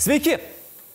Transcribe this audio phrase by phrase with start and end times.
[0.00, 0.38] Sveiki!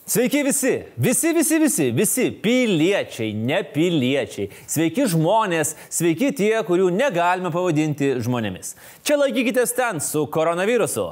[0.06, 7.52] Sveiki visi, visi, visi, visi, visi piliečiai, ne piliečiai, sveiki žmonės, sveiki tie, kurių negalime
[7.54, 8.72] pavadinti žmonėmis.
[9.06, 11.04] Čia laikykitės ten su koronavirusu,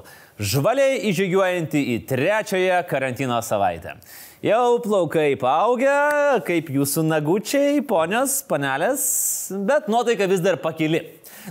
[0.42, 3.94] žvaliai įžygiuojantį į trečiąją karantino savaitę.
[4.42, 5.94] Jau plaukai paaugę,
[6.50, 9.06] kaip jūsų nagučiai, ponios, panelės,
[9.70, 11.04] bet nuotaika vis dar pakili.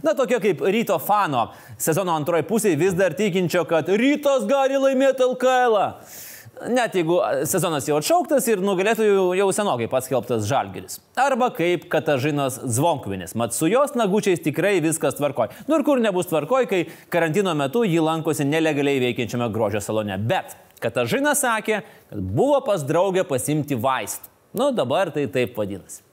[0.04, 5.24] Na, tokia kaip ryto fano sezono antroji pusė vis dar tikinčio, kad rytas gali laimėti
[5.24, 5.80] LKL.
[5.80, 6.32] -ą.
[6.70, 7.16] Net jeigu
[7.50, 11.00] sezonas jau atšauktas ir nugalėtojų jau senokai paskelbtas Žalgeris.
[11.18, 13.34] Arba kaip Katažinas Zvonkvinis.
[13.39, 15.50] Mat su jos nagučiais tikrai viskas tvarkoj.
[15.66, 20.20] Nu ir kur nebus tvarkoj, kai karantino metu jį lankosi nelegaliai veikiančiame grožio salone.
[20.21, 20.54] Bet
[20.84, 24.30] Katažinas sakė, kad buvo pas draugę pasimti vaistų.
[24.54, 26.04] Nu dabar tai taip vadinasi.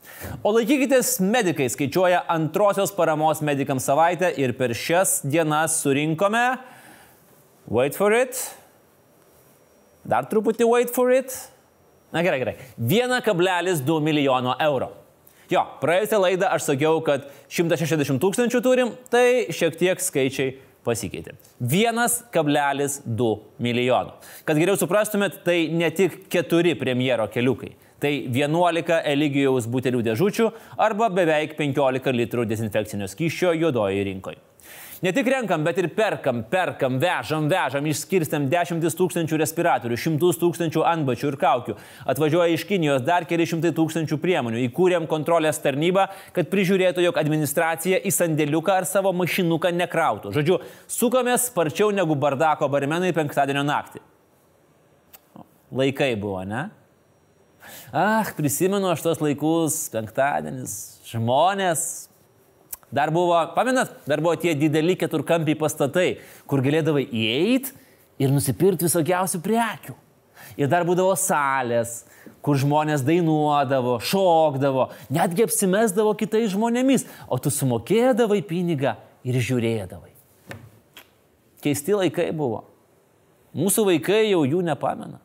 [0.41, 6.47] O laikykitės, medikai skaičiuoja antrosios paramos medikams savaitę ir per šias dienas surinkome,
[7.69, 8.41] wait for it,
[10.05, 11.35] Dar truputį wait for it.
[12.13, 12.57] Na gerai, gerai.
[12.79, 14.91] 1,2 milijono eurų.
[15.51, 20.55] Jo, praėjusią laidą aš sakiau, kad 160 tūkstančių turim, tai šiek tiek skaičiai
[20.87, 21.35] pasikeitė.
[21.61, 24.15] 1,2 milijono.
[24.47, 27.75] Kad geriau suprastumėt, tai ne tik 4 premjero keliukai.
[28.01, 30.47] Tai 11 Eligijaus butelių dėžučių
[30.81, 34.41] arba beveik 15 litrų dezinfekcinio skyščio juodoje rinkoje.
[35.01, 40.83] Ne tik renkam, bet ir perkam, perkam, vežam, vežam, išskirstėm dešimtis tūkstančių respiratorių, šimtus tūkstančių
[40.91, 41.77] antbačių ir kaukių.
[42.13, 44.61] Atvažiuoja iš Kinijos dar keli šimtai tūkstančių priemonių.
[44.67, 46.05] Įkūrėm kontrolės tarnybą,
[46.37, 50.35] kad prižiūrėtų, jog administracija į sandėliuką ar savo mašinuką nekrautų.
[50.37, 54.05] Žodžiu, sukomės sparčiau negu bardako barmenai penktadienio naktį.
[55.81, 56.67] Laikai buvo, ne?
[57.89, 60.77] Ah, prisimenu aš tos laikus, penktadienis,
[61.09, 62.10] žmonės,
[62.91, 66.19] Dar buvo, pamenat, dar buvo tie dideli keturkampiai pastatai,
[66.51, 67.77] kur galėdavai įeiti
[68.21, 69.95] ir nusipirkti visokiausių prekių.
[70.59, 72.01] Ir dar būdavo salės,
[72.43, 80.11] kur žmonės dainuodavo, šokdavo, netgi apsimesdavo kitais žmonėmis, o tu sumokėdavai pinigą ir žiūrėdavai.
[81.63, 82.65] Keisti laikai buvo.
[83.55, 85.21] Mūsų vaikai jau jų nepamena.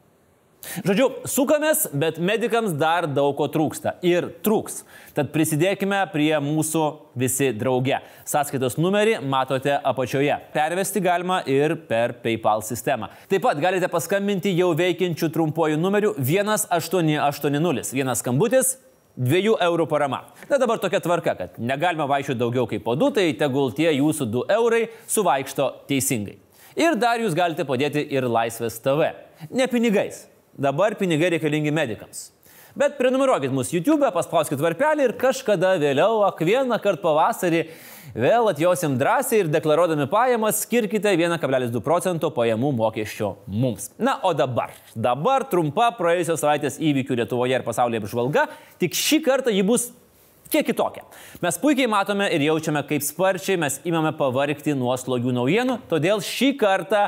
[0.85, 4.83] Žodžiu, sukamės, bet medikams dar daug ko trūksta ir trūks.
[5.15, 6.83] Tad prisidėkime prie mūsų
[7.17, 8.01] visi drauge.
[8.27, 10.35] Sąskaitos numerį matote apačioje.
[10.55, 13.11] Pervesti galima ir per PayPal sistemą.
[13.31, 17.95] Taip pat galite paskambinti jau veikiančių trumpuoju numeriu 1880.
[17.95, 18.75] Vienas skambutis
[19.15, 20.25] 2 eurų parama.
[20.49, 24.27] Na dabar tokia tvarka, kad negalima vaikščioti daugiau kaip po 2, tai tegul tie jūsų
[24.33, 26.35] 2 eurai suvaikšto teisingai.
[26.75, 29.13] Ir dar jūs galite padėti ir Laisvės TV.
[29.55, 30.25] Ne pinigais,
[30.55, 32.29] Dabar pinigai reikalingi medikams.
[32.75, 37.61] Bet prenumeruokit mūsų YouTube, paspauskit varpelį ir kažkada vėliau, ak vieną kartą pavasarį,
[38.15, 43.89] vėl atjosim drąsiai ir deklaruodami pajamas skirkite 1,2 procento pajamų mokesčio mums.
[43.95, 48.49] Na, o dabar, dabar trumpa praėjusios savaitės įvykių Lietuvoje ir pasaulyje apžvalga,
[48.83, 49.89] tik šį kartą ji bus
[50.51, 51.03] kiek kitokia.
[51.43, 56.57] Mes puikiai matome ir jaučiame, kaip sparčiai mes imame pavargti nuo slogių naujienų, todėl šį
[56.59, 57.07] kartą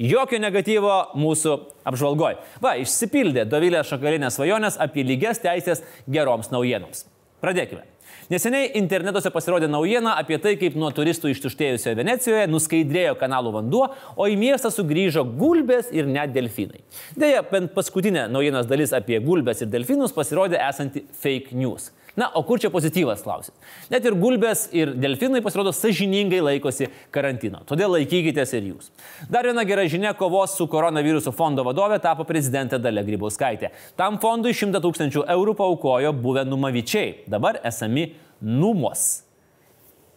[0.00, 2.38] Jokio negatyvo mūsų apžvalgoj.
[2.64, 7.04] Va, išsipildė Dovilė Šakalinės svajonės apie lygias teisės geroms naujienoms.
[7.44, 7.84] Pradėkime.
[8.30, 14.28] Neseniai internetuose pasirodė naujiena apie tai, kaip nuo turistų ištuštėjusioje Venecijoje nuskaidrėjo kanalų vanduo, o
[14.30, 16.80] į miestą sugrįžo gulbės ir net delfinai.
[17.18, 21.90] Deja, bent paskutinė naujienos dalis apie gulbės ir delfinus pasirodė esanti fake news.
[22.18, 23.54] Na, o kur čia pozityvas klausit?
[23.90, 27.62] Net ir gulbės ir delfinai pasirodo sažiningai laikosi karantino.
[27.68, 28.90] Todėl laikykitės ir jūs.
[29.30, 33.70] Dar viena gera žinia- kovos su koronavirusu fondo vadovė tapo prezidentė Dalia Grybauskaitė.
[33.96, 39.22] Tam fondui 100 tūkstančių eurų paukojo buvę numavyčiai, dabar esami numos.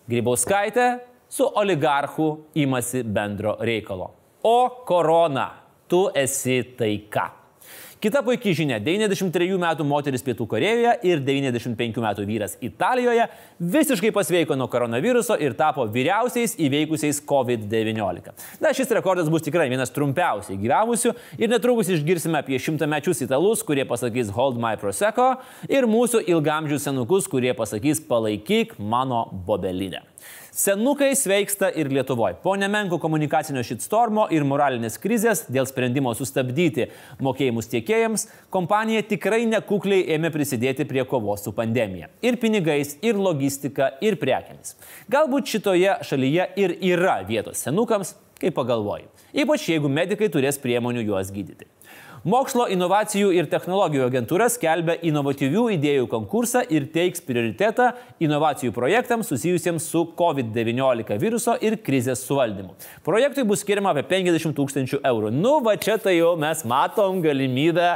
[0.09, 0.99] Grybauskaitė
[1.29, 4.11] su oligarchu imasi bendro reikalo.
[4.43, 5.51] O korona,
[5.87, 7.42] tu esi taika.
[8.03, 13.30] Kita puikiai žinia- 93 metų moteris Pietų Korejoje ir 95 metų vyras Italijoje
[13.62, 18.34] visiškai pasveiko nuo koronaviruso ir tapo vyriausiais įveikusiais COVID-19.
[18.59, 23.85] Na, šis rekordas bus tikrai vienas trumpiausiai gyvenusių ir netrukus išgirsime apie šimtamečius italus, kurie
[23.88, 25.38] pasakys Hold My Prosecco
[25.70, 30.03] ir mūsų ilgamžių senukus, kurie pasakys palaikyk mano bobelinę.
[30.53, 32.35] Senukai sveiksta ir Lietuvoje.
[32.44, 36.91] Po nemenko komunikacinio šitstormo ir moralinės krizės dėl sprendimo sustabdyti
[37.26, 42.11] mokėjimus tiekėjams, kompanija tikrai nekukliai ėmė prisidėti prie kovos su pandemija.
[42.22, 44.76] Ir pinigais, ir logistika, ir prekiamis.
[45.09, 49.09] Galbūt šitoje šalyje ir yra vietos senukams, kaip pagalvoju.
[49.34, 51.72] Ypač jeigu medikai turės priemonių juos gydyti.
[52.23, 57.90] Mokslo inovacijų ir technologijų agentūra skelbia inovatyvių idėjų konkursą ir teiks prioritetą
[58.23, 62.78] inovacijų projektams susijusiems su COVID-19 viruso ir krizės suvaldymu.
[63.03, 65.34] Projektui bus skiriama apie 50 tūkstančių eurų.
[65.35, 67.90] Nu, va čia tai jau mes matom galimybę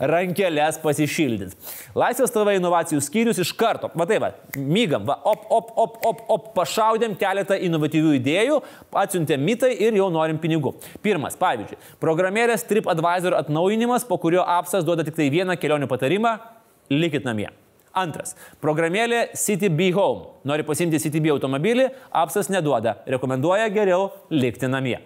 [0.00, 1.52] rankelės pasišildyti.
[1.92, 6.48] Laisvės TV inovacijų skyrius iš karto, matai, va, mygam, va, op, op, op, op, op,
[6.56, 8.58] pašaudėm keletą inovatyvių idėjų,
[9.04, 10.72] atsiuntėm mitai ir jau norim pinigų.
[11.04, 16.38] Pirmas, pavyzdžiui, programėlės TripAdvisor atnaujinimas atnaujinimas, po kurio apsas duoda tik tai vieną kelionių patarimą-
[16.90, 17.48] likit namie.
[17.94, 18.34] Antras.
[18.60, 20.26] Programėlė CityB Home.
[20.44, 22.96] Nori pasimti CityB automobilį, apsas neduoda.
[23.06, 24.98] Rekomenduoja geriau likti namie.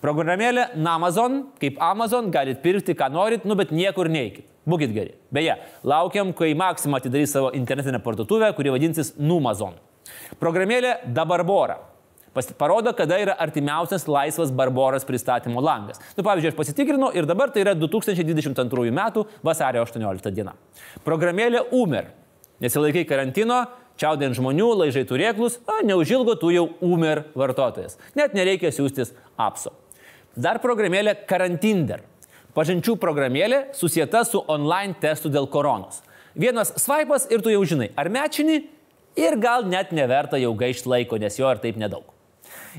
[0.00, 4.44] Programėlė Amazon, kaip Amazon, galit pirkti, ką norit, nu bet niekur neikit.
[4.66, 5.14] Būkit geri.
[5.32, 9.74] Beje, laukiam, kai Maxima atidarys savo internetinę parduotuvę, kuri vadinsis Numazon.
[10.40, 11.78] Programėlė Dabarbora
[12.58, 16.00] parodo, kada yra artimiausias laisvas Barboras pristatymo langas.
[16.16, 19.24] Nu, pavyzdžiui, aš pasitikrinau ir dabar tai yra 2022 m.
[19.46, 20.52] vasario 18 diena.
[21.06, 22.12] Programėlė Umer.
[22.60, 23.62] Nesilaikai karantino,
[24.00, 27.98] čiaudint žmonių, laižai turėklus, o neužilgo tu jau Umer vartotojas.
[28.16, 29.72] Net nereikia siūstis apso.
[30.36, 32.02] Dar programėlė Karantinder.
[32.56, 36.00] Pažinčių programėlė susieta su online testu dėl koronos.
[36.36, 38.62] Vienas swipas ir tu jau žinai, ar mečini
[39.16, 42.15] ir gal net neverta jau gaišti laiko, nes jo ir taip nedaug.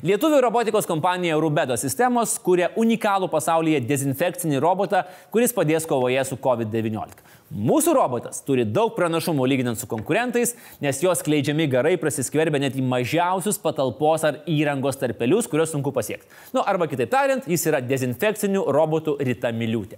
[0.05, 4.99] Lietuvių robotikos kompanija Rubedo sistemos kūrė unikalų pasaulyje dezinfekcinį robotą,
[5.33, 7.23] kuris padės kovoje su COVID-19.
[7.49, 10.53] Mūsų robotas turi daug pranašumų lyginant su konkurentais,
[10.83, 16.29] nes jos kleidžiami garai prasiskverbia net į mažiausius patalpos ar įrangos tarpelius, kuriuos sunku pasiekti.
[16.53, 19.97] Nu, arba kitaip tariant, jis yra dezinfekcinių robotų Rita Miliūtė.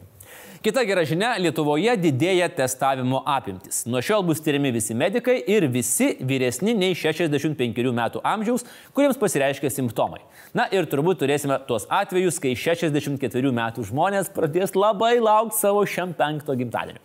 [0.59, 3.85] Kita gera žinia- Lietuvoje didėja testavimo apimtis.
[3.87, 9.71] Nuo šiol bus tyriami visi medikai ir visi vyresni nei 65 metų amžiaus, kuriems pasireiškia
[9.71, 10.19] simptomai.
[10.53, 16.11] Na ir turbūt turėsime tuos atvejus, kai 64 metų žmonės pradės labai laukti savo šiam
[16.11, 16.99] penkto gimtadienio.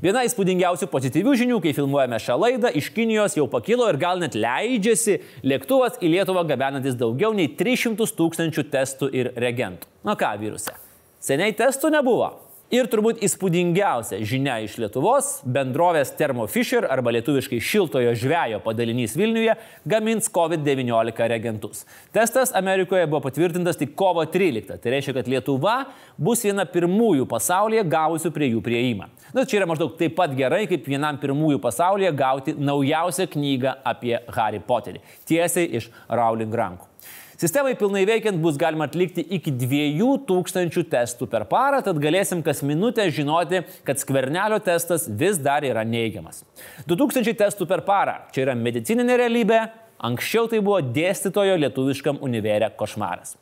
[0.00, 4.32] Viena įspūdingiausių pozityvių žinių, kai filmuojame šią laidą, iš Kinijos jau pakilo ir gal net
[4.32, 9.84] leidžiasi lėktuvas į Lietuvą gabenantis daugiau nei 300 tūkstančių testų ir reagentų.
[10.08, 10.72] Na ką, viruse?
[11.20, 12.47] Seniai testų nebuvo.
[12.68, 19.54] Ir turbūt įspūdingiausia žinia iš Lietuvos- bendrovės Thermo Fisher arba lietuviškai šiltojo žvejo padalinys Vilniuje
[19.88, 21.86] gamins COVID-19 reagentus.
[22.12, 24.76] Testas Amerikoje buvo patvirtintas tik kovo 13.
[24.82, 25.86] Tai reiškia, kad Lietuva
[26.18, 29.08] bus viena pirmųjų pasaulyje gavusių prie jų prieimą.
[29.32, 34.18] Na, čia yra maždaug taip pat gerai, kaip vienam pirmųjų pasaulyje gauti naujausią knygą apie
[34.28, 35.00] Harry Potterį.
[35.24, 36.84] Tiesiai iš Rowling rankų.
[37.38, 43.04] Sistemai pilnai veikiant bus galima atlikti iki 2000 testų per parą, tad galėsim kas minutę
[43.14, 46.42] žinoti, kad skvernelio testas vis dar yra neigiamas.
[46.90, 49.60] 2000 testų per parą- čia yra medicininė realybė,
[50.02, 53.36] anksčiau tai buvo dėstytojo lietuviškam univerė košmaras.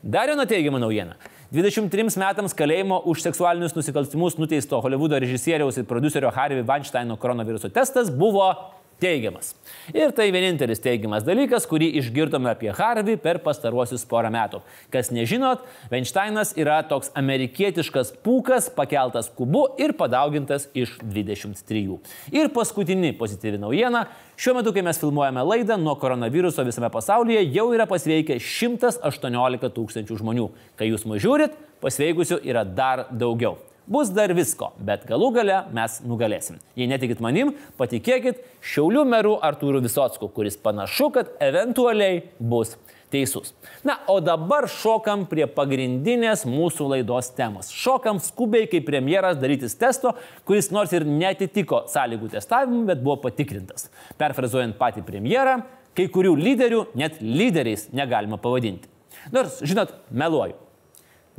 [0.00, 1.16] Dar viena teigiama naujiena.
[1.50, 8.10] 23 metams kalėjimo už seksualinius nusikaltimus nuteisto Hollywoodo režisieriaus ir producerio Harvey Weinsteino koronaviruso testas
[8.10, 8.70] buvo
[9.00, 9.54] teigiamas.
[9.94, 14.60] Ir tai vienintelis teigiamas dalykas, kurį išgirdome apie Harvey per pastaruosius porą metų.
[14.92, 21.98] Kas nežinot, Weinsteinas yra toks amerikietiškas pūkas, pakeltas kubu ir padaugintas iš 23.
[22.36, 24.06] Ir paskutinė pozityvi naujiena.
[24.40, 30.20] Šiuo metu, kai mes filmuojame laidą, nuo koronaviruso visame pasaulyje jau yra pasveikę 118 tūkstančių
[30.22, 30.46] žmonių.
[30.80, 33.58] Kai jūs mus žiūrit, pasveikusių yra dar daugiau.
[33.90, 36.60] Bus dar visko, bet galų gale mes nugalėsim.
[36.78, 42.76] Jei netikit manim, patikėkit Šiaulių merų Artūrų Visocku, kuris panašu, kad eventualiai bus
[43.10, 43.50] teisus.
[43.82, 47.72] Na, o dabar šokam prie pagrindinės mūsų laidos temos.
[47.74, 50.14] Šokam skubiai kaip premjeras darytis testo,
[50.46, 53.90] kuris nors ir netitiko sąlygų testavimui, bet buvo patikrintas.
[54.22, 55.64] Perfrazuojant patį premjerą,
[55.98, 58.86] kai kurių lyderių net lyderiais negalima pavadinti.
[59.34, 60.69] Nors, žinot, meluoju.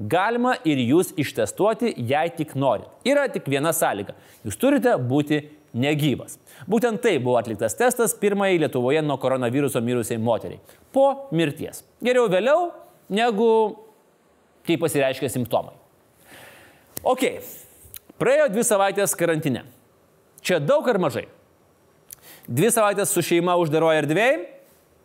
[0.01, 2.89] Galima ir jūs ištestuoti, jei tik norit.
[3.05, 4.15] Yra tik viena sąlyga.
[4.47, 5.43] Jūs turite būti
[5.77, 6.39] negyvas.
[6.69, 10.61] Būtent tai buvo atliktas testas pirmai Lietuvoje nuo koronaviruso mirusiai moteriai.
[10.93, 11.83] Po mirties.
[12.03, 12.71] Geriau vėliau,
[13.13, 13.51] negu
[14.67, 15.75] kai pasireiškia simptomai.
[17.01, 17.27] Ok,
[18.21, 19.63] praėjo dvi savaitės karantine.
[20.41, 21.27] Čia daug ar mažai?
[22.49, 24.41] Dvi savaitės su šeima uždaroje erdvėje?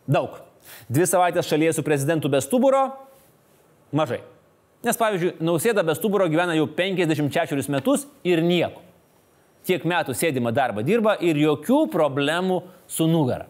[0.09, 0.41] Daug.
[0.89, 2.89] Dvi savaitės šalyje su prezidentu be stuburo?
[3.97, 4.23] Mažai.
[4.85, 8.83] Nes, pavyzdžiui, Nausėda be stuburo gyvena jau 54 metus ir nieko.
[9.67, 13.49] Tiek metų sėdimą darbą dirba ir jokių problemų su nugara.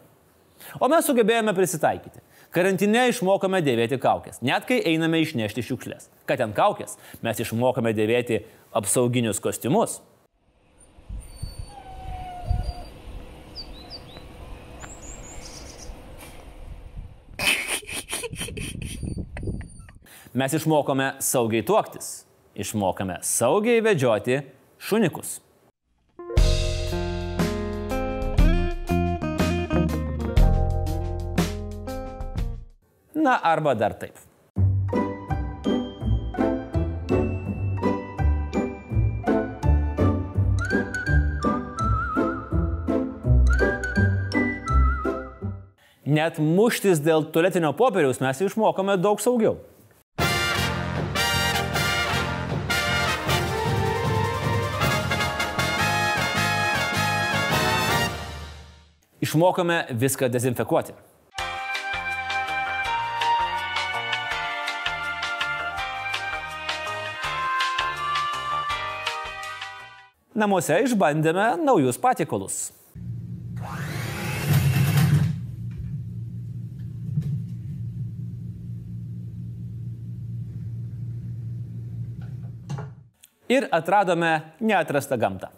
[0.81, 2.23] O mes sugebėjome prisitaikyti.
[2.55, 6.07] Karantine išmokame dėvėti kaukės, net kai einame išnešti šiukšlės.
[6.29, 8.45] Kad ten kaukės, mes išmokame dėvėti
[8.77, 9.99] apsauginius kostiumus.
[20.37, 22.27] Mes išmokome saugiai tuoktis.
[22.55, 24.41] išmokame saugiai vedžioti
[24.79, 25.41] šunikus.
[33.15, 34.13] Na arba dar taip.
[46.05, 49.57] Net muštis dėl tualetinio popieriaus mes išmokome daug saugiau.
[59.27, 60.93] Išmokome viską dezinfekuoti.
[70.37, 72.69] Namuose išbandėme naujus patiekalus.
[83.47, 85.51] ir atradome neatrastą gamtą.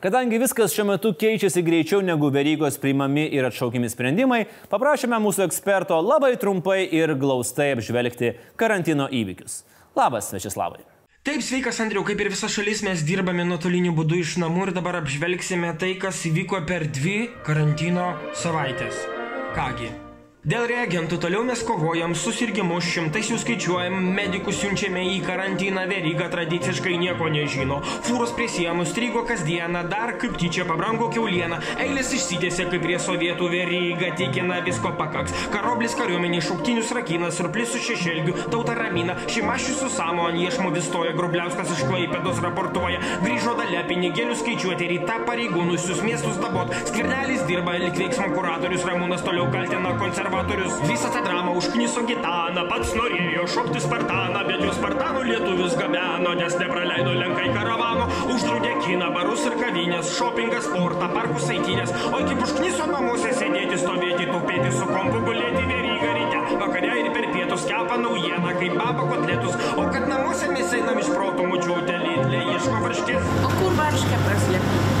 [0.00, 4.38] Kadangi viskas šiuo metu keičiasi greičiau negu verygos priimami ir atšaukiami sprendimai,
[4.72, 9.60] paprašėme mūsų eksperto labai trumpai ir glaustai apžvelgti karantino įvykius.
[10.00, 10.80] Labas, Večeslavai.
[11.20, 15.02] Taip, sveikas Andriu, kaip ir visa šalis mes dirbame nuotoliniu būdu iš namų ir dabar
[15.02, 19.04] apžvelgsime tai, kas įvyko per dvi karantino savaitės.
[19.52, 19.92] Kągi,
[20.40, 26.94] Dėl reagentų toliau mes kovojam, susirgymus šimtais jų skaičiuojam, medikus siunčiame į karantiną, veryga tradiciškai
[26.96, 27.82] nieko nežino.
[28.06, 33.50] Fūros prie sienų strigo kasdieną, dar kaip tyčia pabrango keuliena, eilės išsitėsi kaip prie sovietų
[33.52, 35.34] veryga, tikina visko pakaks.
[35.52, 41.12] Karoblis kariuomenė šauktinius rakina, surplis su šešelgiu, tauta ramina, šimašius su samo ant iešmo vistoja,
[41.20, 48.00] grubliauskas iš klaipėdos raportuoja, grįžo dalė pinigėlių skaičiuoti, rytą pareigūnusius miestus dabot, skirnelis dirba, lik
[48.00, 50.88] veiksmo kuratorius Ramūnas toliau kaltina konservatorius konservatorius.
[50.88, 56.56] Visą tą dramą užkniso gitaną pats norėjo šokti spartaną bet jo spartanų lietuvius gabeno nes
[56.58, 58.06] nepraleido lenkai karavano.
[58.34, 61.92] Uždraudė kiną barus ir kavines šopingą sportą parkus eitynės.
[62.12, 66.46] Oi kaip užkniso namuose sėdėti stovėti tupėti su kompu gulėti veryga ryte.
[66.62, 69.58] Vakare ir per pietus kepa naujieną kaip baba kotletus.
[69.76, 73.30] O kad namuose mes einam iš proto močiutė lidlė ieško varškės.
[73.44, 74.99] O kur varškė praslėpta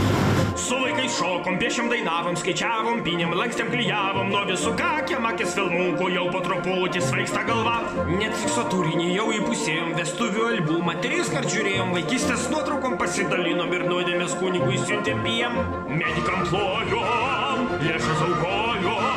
[0.60, 6.26] Su vaikais šokom, piešim dainavom, skaičiavom, pinėm, lankstėm, klyjavom, nuo visų kakėm akis filmukų jau
[6.34, 7.78] po truputį svaigsta galva.
[8.10, 14.76] Netflixo turinį jau įpusėjom, vestuvių albumą, tris kart žiūrėjom, vaikystės nuotraukom pasidalinom ir nuodėmės kunigui
[14.84, 15.56] siuntėm piem.
[15.88, 19.09] Medikam plojom, lėšas aukojom,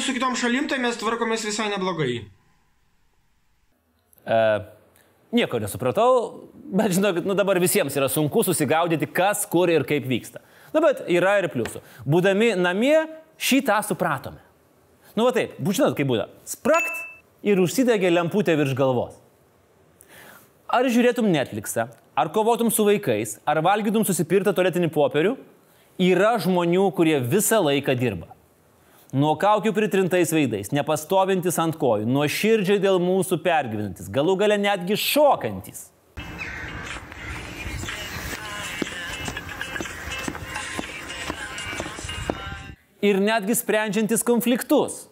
[0.00, 2.24] palyginus su kitom šalim, tai mes tvarkomės visai neblogai.
[4.24, 4.38] E,
[5.32, 10.40] nieko nesupratau, bet žinokit, nu dabar visiems yra sunku susigaudyti, kas, kur ir kaip vyksta.
[10.72, 11.82] Na bet yra ir pliusų.
[12.06, 14.40] Būdami namie, šitą supratome.
[15.16, 16.28] Nu va taip, žinot, kaip būda.
[16.44, 17.04] Sprakt
[17.42, 19.16] ir užsidegė lemputė virš galvos.
[20.70, 25.34] Ar žiūrėtum Netflixą, ar kovotum su vaikais, ar valgytum susipirtą tualetinį popierių,
[25.98, 28.30] yra žmonių, kurie visą laiką dirba
[29.12, 34.98] nuo kaukių pritrintais veidais, nepastovintis ant kojų, nuo širdžiai dėl mūsų pergyvenantis, galų gale netgi
[34.98, 35.88] šokantis.
[43.00, 45.06] Ir netgi sprendžiantis konfliktus.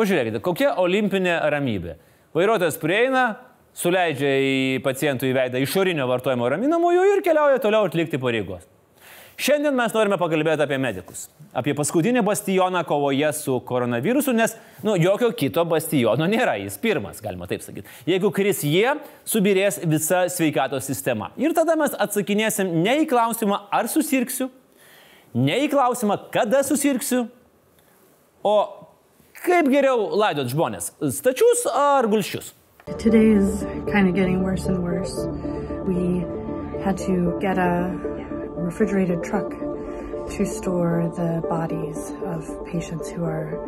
[0.00, 1.98] Pažiūrėkite, kokia olimpinė ramybė.
[2.32, 3.24] Vairuotojas prieina,
[3.76, 8.64] suleidžia į pacientų į veidą išorinio vartojimo raminamųjų ir keliauja toliau atlikti pareigos.
[9.40, 11.26] Šiandien mes norime pakalbėti apie medikus.
[11.56, 17.48] Apie paskutinį bastioną kovoje su koronavirusu, nes nu, jokio kito bastiono nėra, jis pirmas, galima
[17.48, 17.88] taip sakyti.
[18.08, 18.96] Jeigu kris jie,
[19.28, 21.30] subirės visa sveikatos sistema.
[21.40, 24.50] Ir tada mes atsakinėsim ne į klausimą, ar susirksiu,
[25.36, 27.24] ne į klausimą, kada susirksiu,
[28.44, 28.56] o
[29.44, 32.52] kaip geriau laidot žmonės- stačius ar gulščius.
[32.98, 35.14] Today is kind of getting worse and worse.
[35.86, 36.26] We
[36.84, 37.92] had to get a
[38.56, 39.50] refrigerated truck
[40.36, 43.58] to store the bodies of patients who are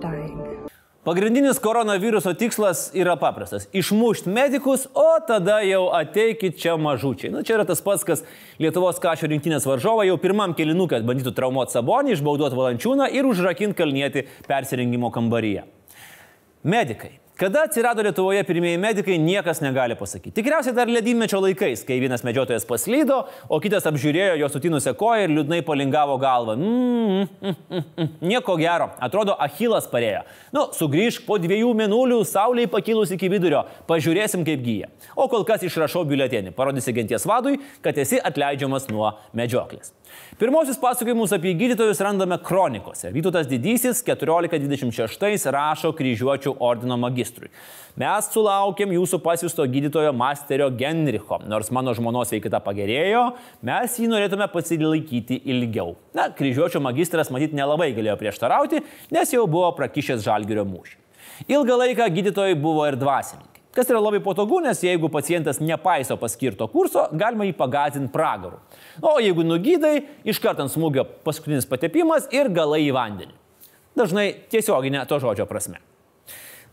[0.00, 0.71] dying.
[1.02, 7.32] Pagrindinis koronaviruso tikslas yra paprastas- išmušti medikus, o tada jau ateikit čia mažučiai.
[7.32, 8.22] Na čia yra tas pats, kas
[8.60, 14.26] Lietuvos kažio rinktinės varžovai jau pirmam kilinukė bandytų traumuoti Sabonį, išbauduoti Valančiūną ir užrakinti kalnėti
[14.46, 15.64] persirengimo kambaryje.
[16.64, 17.18] Medikai.
[17.42, 20.30] Kada atsirado Lietuvoje pirmieji medikai, niekas negali pasakyti.
[20.36, 23.16] Tikriausiai dar ledynmečio laikais, kai vienas medžiotojas paslydo,
[23.50, 26.54] o kitas apžiūrėjo jo sutinusią koją ir liūdnai palingavo galvą.
[26.54, 28.12] Mm, mm, mm, mm.
[28.30, 30.20] Nieko gero, atrodo, Achilas parėjo.
[30.54, 34.92] Nu, sugrįžk po dviejų minulių, saulėje pakilus iki vidurio, pažiūrėsim kaip gyja.
[35.18, 39.90] O kol kas išrašau biuletenį, parodysi genties vadui, kad esi atleidžiamas nuo medžioklės.
[40.40, 43.12] Pirmosius pasakojimus apie gydytojus randame kronikose.
[43.14, 47.52] Vytautas Didysis 1426 rašo kryžiuočių ordino magistrui.
[48.00, 51.38] Mes sulaukėm jūsų pasiusto gydytojo Masterio Genricho.
[51.44, 53.26] Nors mano žmonos veikita pagerėjo,
[53.62, 55.98] mes jį norėtume pasilaikyti ilgiau.
[56.16, 60.98] Na, kryžiuočio magistras matyt nelabai galėjo prieštarauti, nes jau buvo prakišęs žalgerio mūšį.
[61.52, 63.51] Ilgą laiką gydytojai buvo ir dvasininkai.
[63.72, 68.58] Kas yra labai patogu, nes jeigu pacientas nepaiso paskirto kurso, galima jį pagazinti pragaru.
[69.00, 73.32] O jeigu nugydai, iškart ant smūgio paskutinis patepimas ir galai į vandenį.
[73.96, 75.80] Dažnai tiesioginė to žodžio prasme.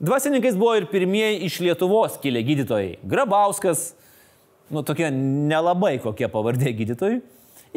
[0.03, 2.99] Dvasininkais buvo ir pirmieji iš Lietuvos kilę gydytojai.
[3.07, 3.93] Grabauskas,
[4.71, 7.21] nu tokie nelabai kokie pavardė gydytojai,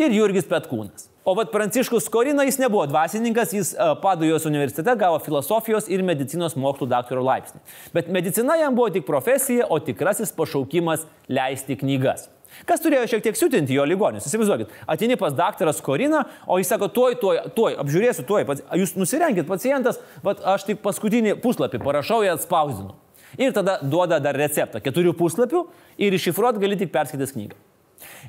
[0.03, 1.12] ir Jurgis Petkūnas.
[1.25, 6.57] O vad Pranciškus Korina jis nebuvo dvasininkas, jis e, Padujos universitete gavo filosofijos ir medicinos
[6.59, 7.61] mokslų daktaro laipsnį.
[7.95, 12.27] Bet medicina jam buvo tik profesija, o tikrasis pašaukimas leisti knygas.
[12.67, 14.27] Kas turėjo šiek tiek siutinti jo ligonius?
[14.27, 18.49] Įsivaizduokit, atini pas daktaras Korina, o jis sako, tuoj, tuoj, tuoj, apžiūrėsiu, tuoj,
[18.83, 22.99] jūs nusirenkit pacientas, bet aš tik paskutinį puslapį parašau ir atspausdinu.
[23.39, 25.69] Ir tada duoda dar receptą, keturių puslapių
[26.03, 27.63] ir iššifruot gali tik perskaitęs knygą.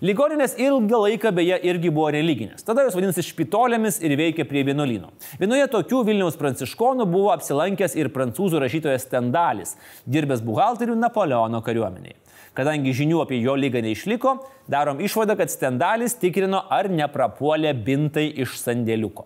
[0.03, 2.65] Ligoninės ilgą laiką beje irgi buvo religinės.
[2.67, 5.13] Tada jos vadinasi špitolėmis ir veikė prie vienuolino.
[5.41, 12.17] Vienoje tokių Vilniaus pranciškonų buvo apsilankęs ir prancūzų rašytojas Stendalis, dirbęs buhalterių Napoleono kariuomeniai.
[12.53, 14.35] Kadangi žinių apie jo lygą neišliko,
[14.69, 19.25] darom išvadą, kad Stendalis tikrino, ar neprapuolė bintai iš sandėliuko.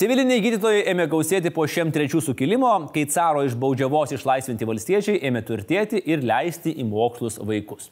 [0.00, 5.42] Civiliniai gydytojai ėmė gausėti po šiem trečių sukilimo, kai caro iš baudžiavos išlaisvinti valstiečiai ėmė
[5.44, 7.90] turtėti ir leisti į mokslus vaikus.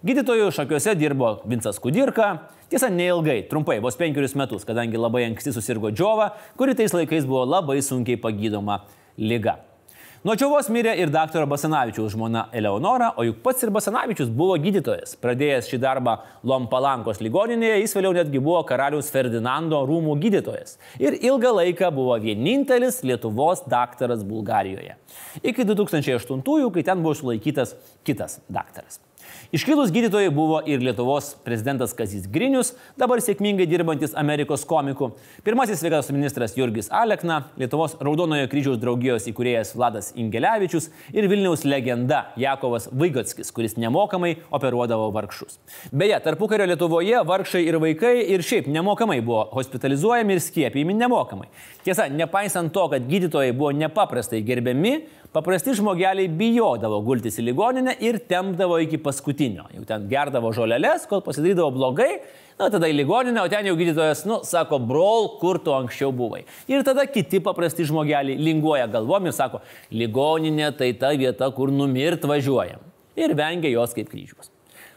[0.00, 2.30] Gydytojų šakiuose dirbo Vincas Kudirka,
[2.72, 7.42] tiesa neilgai, trumpai, vos penkerius metus, kadangi labai anksti susirgo džiova, kuri tais laikais buvo
[7.44, 8.78] labai sunkiai pagydoma
[9.20, 9.58] lyga.
[10.24, 11.44] Nuo čiovos mirė ir dr.
[11.48, 15.18] Basanavičiaus žmona Eleonora, o juk pats ir Basanavičius buvo gydytojas.
[15.20, 16.16] Pradėjęs šį darbą
[16.48, 20.78] Lompalankos ligoninėje, jis vėliau netgi buvo karalius Ferdinando rūmų gydytojas.
[20.96, 24.96] Ir ilgą laiką buvo vienintelis Lietuvos daktaras Bulgarijoje.
[25.44, 29.02] Iki 2008, kai ten buvo sulaikytas kitas daktaras.
[29.50, 32.68] Iškilus gydytojai buvo ir Lietuvos prezidentas Kazis Grinius,
[33.00, 35.08] dabar sėkmingai dirbantis Amerikos komikų,
[35.42, 42.28] pirmasis sveikatos ministras Jurgis Alekna, Lietuvos Raudonojo kryžiaus draugijos įkūrėjas Vladas Ingelevičius ir Vilniaus legenda
[42.38, 45.58] Jakovas Vaigotskis, kuris nemokamai operuodavo vargšus.
[45.90, 51.50] Beje, tarpukario Lietuvoje vargšai ir vaikai ir šiaip nemokamai buvo hospitalizuojami ir skiepijami nemokamai.
[51.82, 58.16] Tiesa, nepaisant to, kad gydytojai buvo nepaprastai gerbiami, Paprasti žmogeliai bijodavo gultis į ligoninę ir
[58.26, 59.68] tempdavo iki paskutinio.
[59.76, 62.08] Jau ten gerdavo žolelės, kol pasidarydavo blogai,
[62.58, 66.40] na tada į ligoninę, o ten jau gydytojas, nu, sako, brol, kur tu anksčiau buvai.
[66.66, 69.60] Ir tada kiti paprasti žmogeliai linguoja galvom ir sako,
[69.94, 72.82] ligoninė tai ta vieta, kur numirt važiuojam.
[73.14, 74.50] Ir vengia jos kaip kryžius.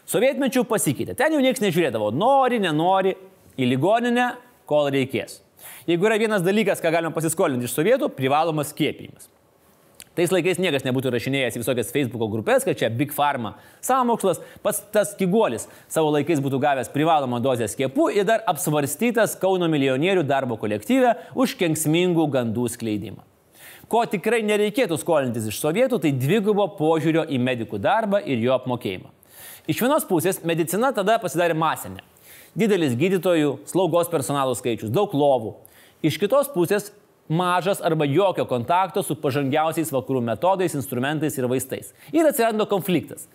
[0.10, 1.13] Sovietmečių pasikeitė.
[1.19, 3.13] Ten jau niekas nežiūrėdavo, nori, nenori,
[3.54, 4.32] į ligoninę,
[4.65, 5.43] kol reikės.
[5.86, 9.30] Jeigu yra vienas dalykas, ką galima pasiskolinti iš sovietų, privalomas skiepijimas.
[10.13, 14.84] Tais laikais niekas nebūtų rašinėjęs į visokias Facebook'o grupės, kad čia Big Pharma sąmokslas, pats
[14.93, 20.60] tas kiguolis savo laikais būtų gavęs privalomą dozę skiepų ir dar apsvarstytas Kauno milijonierių darbo
[20.62, 23.26] kolektyve už kenksmingų gandų skleidimą.
[23.89, 29.10] Ko tikrai nereikėtų skolintis iš sovietų, tai dvigubo požiūrio į medikų darbą ir jo apmokėjimą.
[29.65, 32.06] Iš vienos pusės medicina tada pasidarė masinė.
[32.54, 35.56] Didelis gydytojų, slaugos personalo skaičius, daug lovų.
[36.06, 36.91] Iš kitos pusės
[37.34, 41.91] mažas arba jokio kontakto su pažangiausiais vakarų metodais, instrumentais ir vaistais.
[42.13, 43.28] Ir atsirado konfliktas.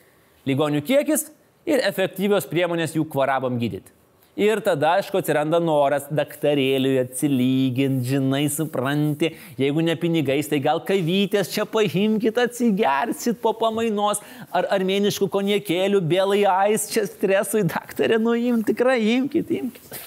[0.48, 1.28] Ligonių kiekis
[1.68, 3.92] ir efektyvios priemonės jų kvarabam gydyti.
[4.38, 11.50] Ir tada, aišku, atsiranda noras daktarėliui atsilyginti, žinai, supranti, jeigu ne pinigais, tai gal kavytės
[11.50, 14.22] čia paimkite, atsigersit po pamainos,
[14.54, 19.98] ar armėniškų koniekėlių, bėlai ais, čia stresui, daktarė, nuimti, tikrai imkite, imkite.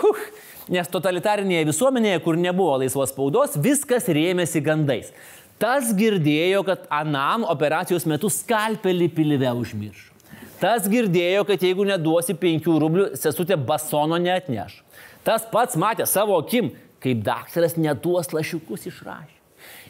[0.00, 0.24] Huh.
[0.72, 5.12] Nes totalitarinėje visuomenėje, kur nebuvo laisvos spaudos, viskas rėmėsi gandais.
[5.62, 10.12] Tas girdėjo, kad anam operacijos metu skalpelį pilve užmiršo.
[10.60, 14.80] Tas girdėjo, kad jeigu neduosi penkių rublių, sesutė basono neatneš.
[15.24, 19.34] Tas pats matė savo akim, kaip daktaras neduos lašiukus išrašė.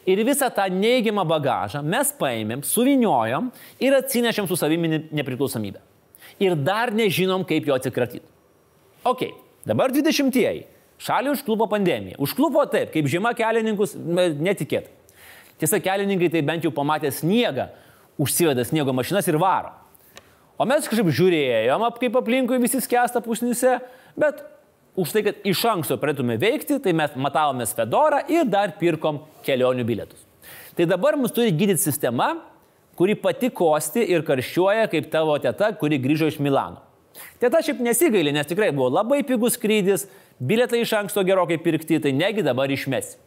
[0.06, 3.50] Ir visą tą neigiamą bagažą mes paėmėm, suviniojom
[3.82, 5.80] ir atsinešėm su savimi nepriklausomybę.
[6.42, 8.26] Ir dar nežinom, kaip jo atsikratyti.
[9.06, 9.24] Ok,
[9.66, 10.64] Dabar 20-ieji.
[11.02, 12.16] Šalį užklupo pandemija.
[12.22, 14.88] Užklupo taip, kaip žiema kelininkus netikėt.
[15.60, 17.68] Tiesa, kelininkai tai bent jau pamatė sniegą,
[18.20, 19.74] užsiveda sniego mašinas ir varo.
[20.56, 23.74] O mes kažkaip žiūrėjom, kaip aplinkui visi skęsta pusnyse,
[24.16, 24.40] bet
[24.96, 29.84] už tai, kad iš anksto pradėtume veikti, tai mes matavomės Fedorą ir dar pirkom kelionių
[29.88, 30.22] bilietus.
[30.76, 32.30] Tai dabar mus turi gydyti sistema,
[32.96, 36.85] kuri pati kosti ir karščiuoja kaip tavo teta, kuri grįžo iš Milano.
[37.42, 40.06] Teta šiaip nesigailė, nes tikrai buvo labai pigus skrydis,
[40.40, 43.18] bilietai iš anksto gerokai pirkti, tai negi dabar išmesi.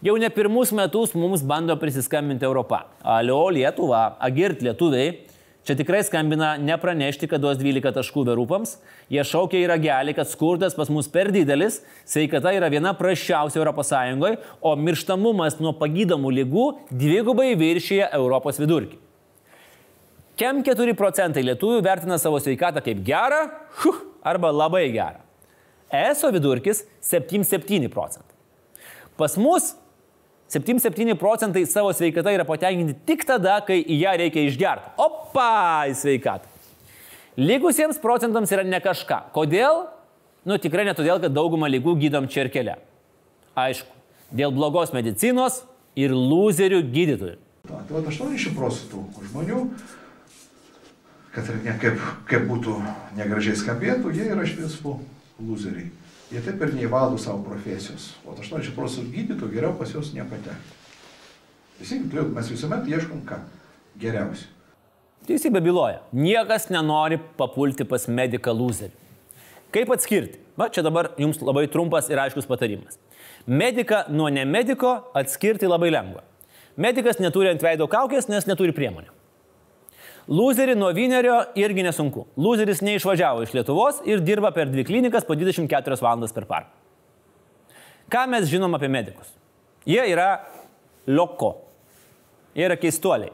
[0.00, 2.86] Jau ne pirmus metus mums bando prisiskambinti Europą.
[3.04, 5.10] Alio Lietuva, agirt lietuviai,
[5.60, 8.78] Čia tikrai skambina nepranešti, kad duos 12 taškų verupams.
[9.12, 13.92] Jie šaukia į ragelį, kad skurdas pas mus per didelis, sveikata yra viena prašiausia ES,
[14.64, 19.09] o mirštamumas nuo pagydomų lygų dvigubai viršyje Europos vidurkį.
[20.40, 23.42] Kem 4 procentai lietuvių vertina savo sveikatą kaip gerą
[23.82, 25.20] huh, arba labai gerą.
[25.92, 28.38] ESO vidurkis 7,7 procentai.
[29.20, 29.74] Pas mus
[30.48, 34.94] 7-7 procentai savo sveikata yra patenkinti tik tada, kai į ją reikia išgerti.
[35.04, 36.48] Opa, į sveikatą.
[37.36, 39.20] Likusiems procentams yra ne kažką.
[39.36, 39.84] Kodėl?
[40.48, 42.80] Nu tikrai ne todėl, kad daugumą lygų gydom čia ir kelią.
[43.60, 43.92] Aišku,
[44.32, 45.66] dėl blogos medicinos
[46.00, 47.38] ir loserių gydytojų.
[47.68, 49.64] Tai va 80 procentų žmonių,
[51.34, 52.76] kad ir ne, kaip, kaip būtų
[53.18, 54.98] negražiai skambėtų, jie yra principo
[55.40, 55.90] loseriai
[56.30, 58.12] jie taip ir neįvaldo savo profesijos.
[58.24, 60.78] O 80 procentų gydytojų geriau pas juos nepatekti.
[61.80, 63.40] Teisingai, mes visuomet ieškom ką?
[64.00, 64.50] Geriausiai.
[65.28, 66.00] Teisybė byloja.
[66.16, 68.94] Niekas nenori papulti pas mediką loserį.
[69.74, 70.40] Kaip atskirti?
[70.58, 72.98] Va, čia dabar jums labai trumpas ir aiškus patarimas.
[73.46, 76.24] Mediką nuo nemediko atskirti labai lengva.
[76.80, 79.19] Medikas neturi ant veido kaukės, nes neturi priemonių.
[80.30, 82.22] Loserį nuo Vynerio irgi nesunku.
[82.38, 86.68] Loseris neišvažiavo iš Lietuvos ir dirba per dvi klinikas po 24 valandas per parą.
[88.10, 89.32] Ką mes žinom apie medikus?
[89.86, 90.44] Jie yra
[91.10, 91.56] loko.
[92.54, 93.32] Jie yra keistuoliai.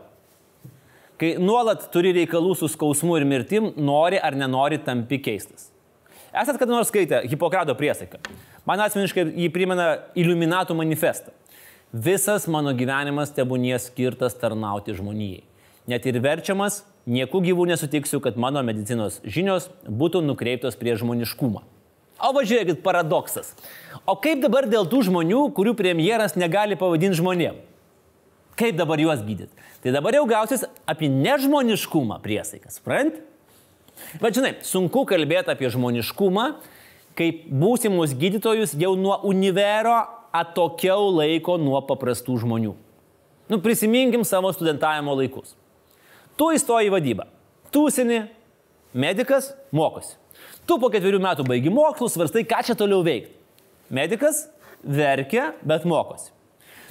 [1.21, 5.69] Kai nuolat turi reikalų su skausmu ir mirtim, nori ar nenori tampi keistas.
[6.33, 8.23] Esat kada nors skaitę Hipokrato priesaiką?
[8.69, 11.33] Man asmeniškai jį primena Illuminatų manifestą.
[11.93, 15.45] Visas mano gyvenimas tebūnie skirtas tarnauti žmonijai
[15.91, 21.63] net ir verčiamas, nieku gyvų nesutiksiu, kad mano medicinos žinios būtų nukreiptos prie žmoniškumą.
[22.17, 23.53] O važiuokit, paradoksas.
[24.09, 27.59] O kaip dabar dėl tų žmonių, kurių premjeras negali pavadinti žmonėm?
[28.57, 29.53] Kaip dabar juos gydyti?
[29.85, 33.19] Tai dabar jau gausis apie nežmoniškumą priesaikas, suprant?
[34.23, 36.47] Bet žinai, sunku kalbėti apie žmoniškumą,
[37.17, 39.99] kai būsimus gydytojus jau nuo univero
[40.37, 42.73] atokiau laiko nuo paprastų žmonių.
[43.53, 45.55] Nu, prisiminkim savo studentavimo laikus.
[46.37, 47.27] Tu įstoji į vadybą.
[47.73, 48.27] Tūsini,
[48.97, 50.17] medikas mokosi.
[50.69, 53.33] Tu po ketverių metų baigi mokslus, svarstai, ką čia toliau veikti.
[53.95, 54.45] Medikas
[54.83, 56.33] verkia, bet mokosi.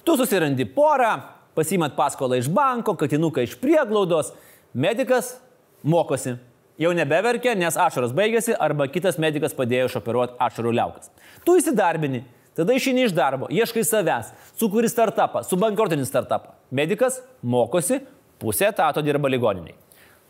[0.06, 1.12] Tu susirandi porą,
[1.58, 4.32] pasimat paskolą iš banko, katinuką iš prieglaudos,
[4.74, 5.36] medikas
[5.84, 6.38] mokosi.
[6.82, 11.12] Jau nebeverkia, nes ašaros baigėsi arba kitas medikas padėjo išoperuoti ašarų liaukas.
[11.48, 12.26] Tu įsidarbini,
[12.58, 16.52] tada išeini iš darbo, ieškai savęs, sukuri startupą, subankrotinį startupą.
[16.76, 18.02] Medikas mokosi,
[18.40, 19.76] pusę etato dirba ligoniniai.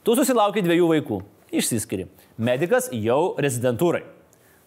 [0.06, 1.22] Tu susilaukai dviejų vaikų,
[1.62, 2.06] išsiskiri.
[2.38, 4.04] Medikas jau rezidentūrai.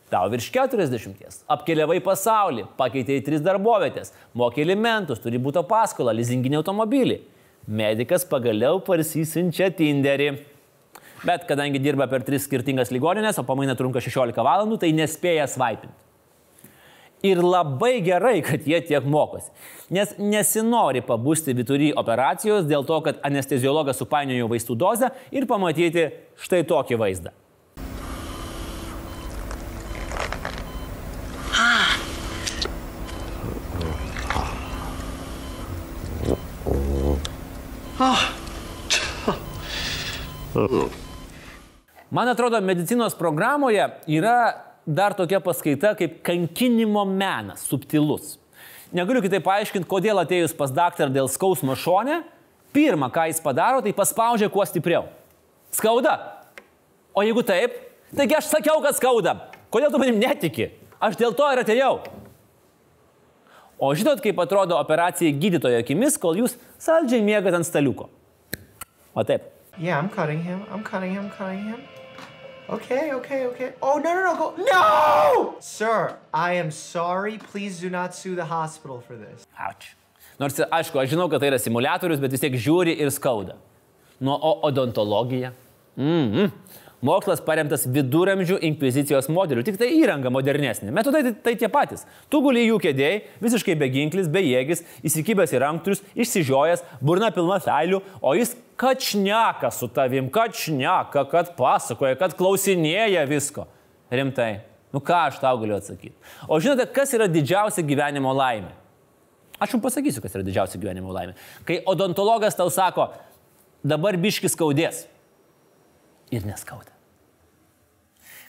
[0.09, 1.43] Tau virš 40.
[1.53, 7.19] Apkeliavai pasaulį, pakeitėjai tris darbovietės, mokė alimentus, turi būto paskolą, lizinginį automobilį.
[7.69, 10.31] Medikas pagaliau parsisinčia Tinderį.
[11.29, 16.08] Bet kadangi dirba per tris skirtingas ligoninės, o pamaina trunka 16 valandų, tai nespėja svaipinti.
[17.27, 19.51] Ir labai gerai, kad jie tiek mokosi.
[19.91, 26.63] Nes nesinori pabusti vidury operacijos dėl to, kad anesteziologas supainiojo vaistų dozę ir pamatyti štai
[26.69, 27.35] tokį vaizdą.
[42.11, 48.37] Man atrodo, medicinos programoje yra dar tokia paskaita kaip kankinimo menas, subtilus.
[48.93, 52.23] Negaliu kitaip paaiškinti, kodėl atėjus pas daktarą dėl skausmo šone,
[52.73, 55.11] pirmą, ką jis padaro, tai paspaudžia kuo stipriau.
[55.77, 56.15] Skauda.
[57.13, 57.75] O jeigu taip,
[58.17, 59.37] taigi aš sakiau, kad skauda.
[59.69, 60.71] Kodėl tu manim netiki?
[61.05, 61.99] Aš dėl to ir atėjau.
[63.79, 68.09] O žinot, kaip atrodo operacija gydytojo akimis, kol jūs saldžiai mėgat ant staliuko.
[69.13, 69.53] O taip.
[69.79, 70.65] Yeah, I'm cutting him.
[70.73, 71.98] I'm cutting him, cutting him.
[72.69, 73.73] Okay, okay, okay.
[73.81, 74.55] Oh, no, no, no, go.
[74.59, 75.57] No!
[75.59, 77.39] Sir, I am sorry.
[77.39, 79.47] Please do not sue the hospital for this.
[79.57, 79.97] Ačiū.
[80.39, 83.57] Nors, aišku, aš žinau, kad tai yra simulatorius, bet vis tiek žiūri ir skauda.
[84.21, 85.53] Nu, o odontologija?
[85.97, 86.51] Mm -hmm.
[87.05, 90.91] Mokslas paremtas viduramžių inkvizicijos modeliu, tik tai įranga modernesnė.
[90.95, 92.03] Metodai tai, tai tie patys.
[92.27, 98.33] Tu guli jų kėdėjai, visiškai beginklis, bejėgis, įsikibęs į ranktorius, išsižiojęs, burna pilna feilių, o
[98.35, 103.69] jis kačneka su tavim, kačneka, kad pasakoja, kad klausinėja visko.
[104.11, 104.65] Rimtai.
[104.91, 106.17] Nu ką aš tau galiu atsakyti?
[106.51, 108.73] O žinote, kas yra didžiausia gyvenimo laimė?
[109.63, 111.37] Aš jums pasakysiu, kas yra didžiausia gyvenimo laimė.
[111.69, 113.11] Kai odontologas tau sako,
[113.87, 115.05] dabar biškis skaudės
[116.35, 116.95] ir neskauda.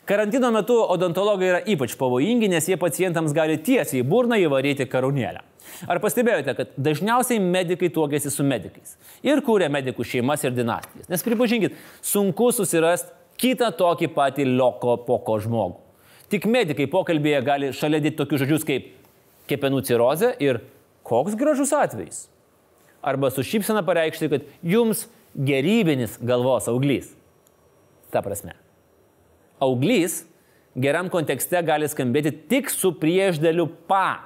[0.09, 5.43] Karantino metu odontologai yra ypač pavojingi, nes jie pacientams gali tiesiai į burną įvaryti karūnėlę.
[5.85, 11.05] Ar pastebėjote, kad dažniausiai medikai tuokėsi su medikais ir kūrė medikų šeimas ir dinastijas?
[11.11, 15.77] Nes pripažinkit, sunku susirasti kitą tokį patį lioko poko žmogų.
[16.33, 18.89] Tik medikai pokalbėje gali šalia dėti tokius žodžius kaip
[19.49, 20.63] kepenų cirozė ir
[21.05, 22.25] koks gražus atvejis.
[23.05, 27.13] Arba su šypsena pareikšti, kad jums gerybinis galvos auglys.
[28.13, 28.55] Ta prasme.
[29.61, 30.23] Auglys
[30.79, 34.21] geram kontekste gali skambėti tik su priešdėliu pa.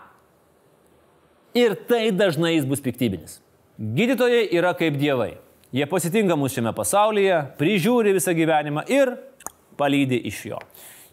[1.57, 3.39] Ir tai dažnai jis bus piktybinis.
[3.77, 5.35] Gydytojai yra kaip dievai.
[5.73, 9.15] Jie pasitinka mūsų šiame pasaulyje, prižiūri visą gyvenimą ir
[9.77, 10.59] palydi iš jo.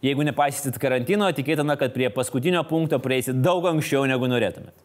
[0.04, 4.76] Jeigu nepaisysit karantino, tikėtina, kad prie paskutinio punkto prieisit daug anksčiau negu norėtumėt.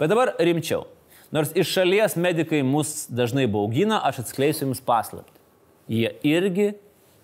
[0.00, 0.84] Bet dabar rimčiau.
[1.32, 5.40] Nors iš šalies medikai mus dažnai baugina, aš atskleisiu jums paslapti.
[5.88, 6.70] Jie irgi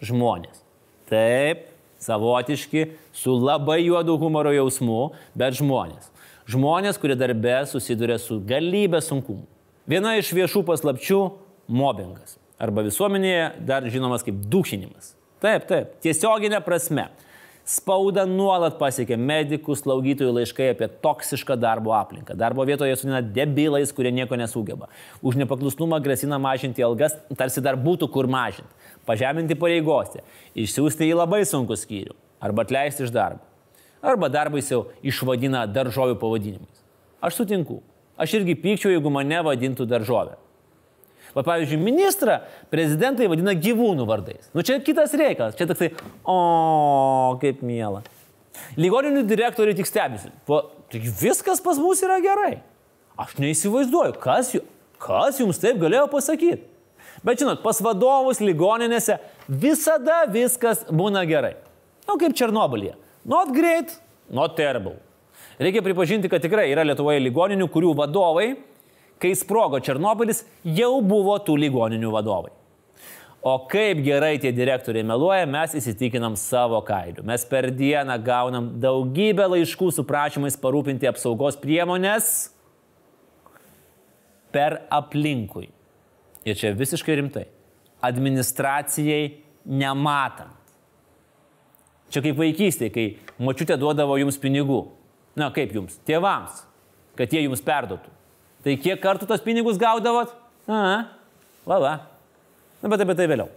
[0.05, 0.63] žmonės.
[1.11, 1.67] Taip,
[2.01, 6.11] savotiški, su labai juodu humoro jausmu, bet žmonės.
[6.51, 9.47] Žmonės, kurie darbe susiduria su galybė sunkumų.
[9.91, 11.21] Viena iš viešų paslapčių-
[11.81, 12.39] mobbingas.
[12.59, 15.15] Arba visuomenėje dar žinomas kaip dušinimas.
[15.41, 17.09] Taip, taip, tiesioginė prasme.
[17.71, 22.35] Spauda nuolat pasiekia medikų, slaugytojų laiškai apie toksišką darbo aplinką.
[22.35, 24.89] Darbo vietoje sudina debilais, kurie nieko nesugeba.
[25.23, 28.81] Už nepaklusnumą grasina mažinti algas, tarsi dar būtų kur mažinti
[29.11, 30.25] pažeminti pareigose,
[30.59, 33.43] išsiųsti į labai sunku skyrių arba atleisti iš darbo.
[34.01, 36.85] Arba darbais jau išvadina daržovių pavadinimais.
[37.21, 37.83] Aš sutinku.
[38.21, 40.39] Aš irgi pykčiau, jeigu mane vadintų daržovė.
[41.35, 42.41] Va, pavyzdžiui, ministrą
[42.73, 44.49] prezidentai vadina gyvūnų vardais.
[44.57, 45.55] Nu čia kitas reikalas.
[45.59, 45.93] Čia toksai,
[46.27, 46.39] o,
[47.43, 48.03] kaip miela.
[48.81, 50.33] Ligoninių direktoriai tik stebisi.
[50.51, 52.59] Va, tai viskas pas mus yra gerai.
[53.21, 54.55] Aš neįsivaizduoju, kas,
[55.03, 56.67] kas jums taip galėjo pasakyti.
[57.27, 61.55] Bet žinot, pas vadovus ligoninėse visada viskas būna gerai.
[62.07, 62.97] Na, nu, kaip Černobilyje.
[63.29, 63.93] Not great,
[64.33, 64.97] not terrible.
[65.61, 68.55] Reikia pripažinti, kad tikrai yra Lietuvoje ligoninių, kurių vadovai,
[69.21, 72.55] kai sprogo Černobilis, jau buvo tų ligoninių vadovai.
[73.41, 77.25] O kaip gerai tie direktoriai meluoja, mes įsitikinam savo kailiu.
[77.25, 82.51] Mes per dieną gaunam daugybę laiškų su prašymais parūpinti apsaugos priemonės
[84.53, 85.71] per aplinkui.
[86.45, 87.47] Ir čia visiškai rimtai.
[88.05, 90.57] Administracijai nematant.
[92.13, 93.05] Čia kaip vaikystėje, kai
[93.41, 94.83] močiutė duodavo jums pinigų.
[95.39, 95.97] Na, kaip jums?
[96.05, 96.65] Tėvams,
[97.17, 98.11] kad jie jums perduotų.
[98.65, 100.33] Tai kiek kartų tos pinigus gaudavot?
[100.69, 101.09] Aha,
[101.69, 101.95] va, va.
[102.81, 103.49] Na, bet apie tai vėliau.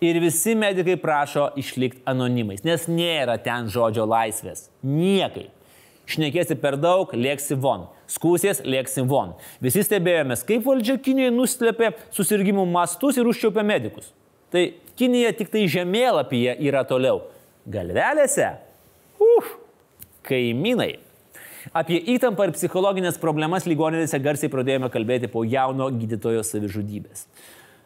[0.00, 4.70] Ir visi medikai prašo išlikti anonimais, nes nėra ten žodžio laisvės.
[4.80, 5.50] Niekai.
[6.10, 7.84] Šnekėsi per daug, lėksi von.
[8.10, 9.36] Skūsės, lėksi von.
[9.62, 14.08] Visi stebėjomės, kaip valdžia Kinijoje nuslėpė susirgymų mastus ir užčiaupė medikus.
[14.50, 14.64] Tai
[14.98, 17.22] Kinija tik tai žemėlapyje yra toliau.
[17.70, 18.48] Galvelėse?
[19.20, 19.52] Uf,
[20.26, 20.96] kaimynai.
[21.70, 27.28] Apie įtampą ir psichologinės problemas ligoninėse garsiai pradėjome kalbėti po jauno gydytojo savižudybės.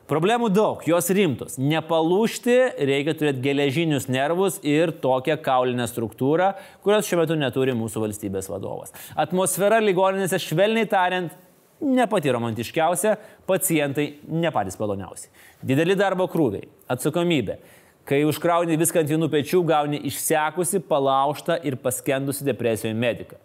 [0.08, 1.58] Problemų daug, jos rimtos.
[1.60, 8.48] Nepalūšti reikia turėti geležinius nervus ir tokią kaulinę struktūrą, kurios šiuo metu neturi mūsų valstybės
[8.48, 8.96] vadovas.
[9.20, 11.36] Atmosfera ligoninėse švelniai tariant
[11.84, 15.28] ne pati romantiškiausia, pacientai ne patys maloniausi.
[15.60, 17.60] Dideli darbo krūviai, atsakomybė.
[18.08, 23.44] Kai užkrauni viską ant vienų pečių, gauni išsekusi, palaužtą ir paskendusi depresijoje mediką.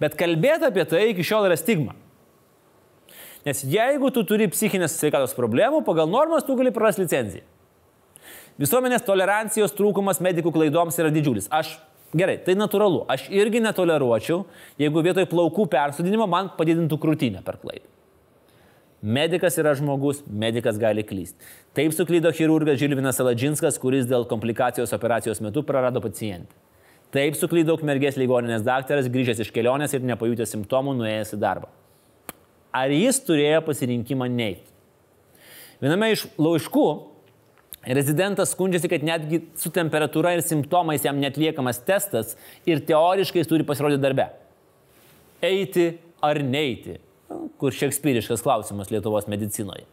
[0.00, 1.94] Bet kalbėti apie tai iki šiol yra stigma.
[3.44, 7.44] Nes jeigu tu turi psichinės sveikatos problemų, pagal normas tu gali prarasti licenciją.
[8.60, 11.50] Visuomenės tolerancijos trūkumas medikų klaidoms yra didžiulis.
[11.52, 11.74] Aš
[12.16, 13.02] gerai, tai natūralu.
[13.10, 14.44] Aš irgi netoleruočiau,
[14.80, 17.90] jeigu vietoj plaukų persodinimo man padidintų krūtinę per klaidą.
[19.04, 21.36] Medikas yra žmogus, medikas gali klysti.
[21.76, 26.63] Taip suklydo chirurgas Žilvinas Saladžinskas, kuris dėl komplikacijos operacijos metu prarado pacientą.
[27.14, 31.70] Taip suklydo ukmergės ligoninės daktaras, grįžęs iš kelionės ir nepajutęs simptomų, nuėjęs į darbą
[32.74, 34.66] ar jis turėjo pasirinkimą neiti.
[35.82, 36.86] Viename iš laiškų
[37.94, 42.34] rezidentas skundžiasi, kad netgi su temperatūra ir simptomais jam netliekamas testas
[42.66, 44.30] ir teoriškai jis turi pasirodyti darbe.
[45.44, 45.90] Eiti
[46.24, 46.96] ar neiti,
[47.60, 49.84] kur šekspyriškas klausimas Lietuvos medicinoje.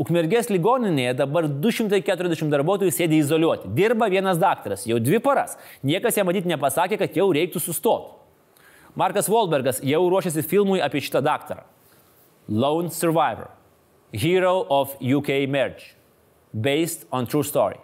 [0.00, 3.68] Ukmergės ligoninėje dabar 240 darbuotojų sėdi izoliuoti.
[3.76, 5.58] Dirba vienas daktaras, jau dvi paras.
[5.84, 8.14] Niekas jam matyti nepasakė, kad jau reiktų sustoti.
[8.96, 11.64] Markas Wahlbergas jau ruošiasi filmui apie šitą daktarą.
[12.48, 13.50] Lone Survivor.
[14.12, 15.94] Hero of UK Merge.
[16.52, 17.80] Based on true story.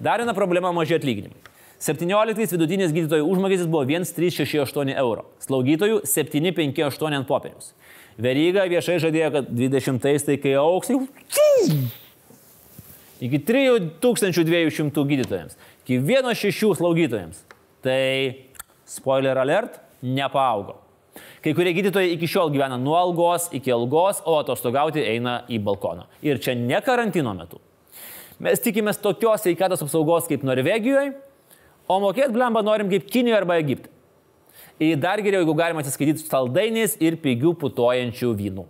[0.00, 1.45] Dar viena problema- maži atlyginimai.
[1.82, 5.26] 17 vidutinis gydytojų užmokestis buvo 1368 euro.
[5.44, 7.74] Slaugytojų 758 ant popieriaus.
[8.16, 10.88] Veryga viešai žadėjo, kad 20 tai kai auks,
[13.20, 17.44] iki 3200 gydytojams, iki 1,6 slaugytojams.
[17.84, 18.00] Tai,
[18.88, 20.80] spoiler alert, nepaaugo.
[21.44, 26.08] Kai kurie gydytojai iki šiol gyvena nuo algos iki algos, o atostogauti eina į balkoną.
[26.24, 27.60] Ir čia ne karantino metu.
[28.42, 31.14] Mes tikimės tokios sveikatos apsaugos kaip Norvegijoje,
[31.88, 33.92] o mokėt blemba norim kaip Kinijoje arba Egipte.
[34.82, 38.66] Ir dar geriau, jeigu galima atsiskaityti saldainiais ir pigių putojančių vynų.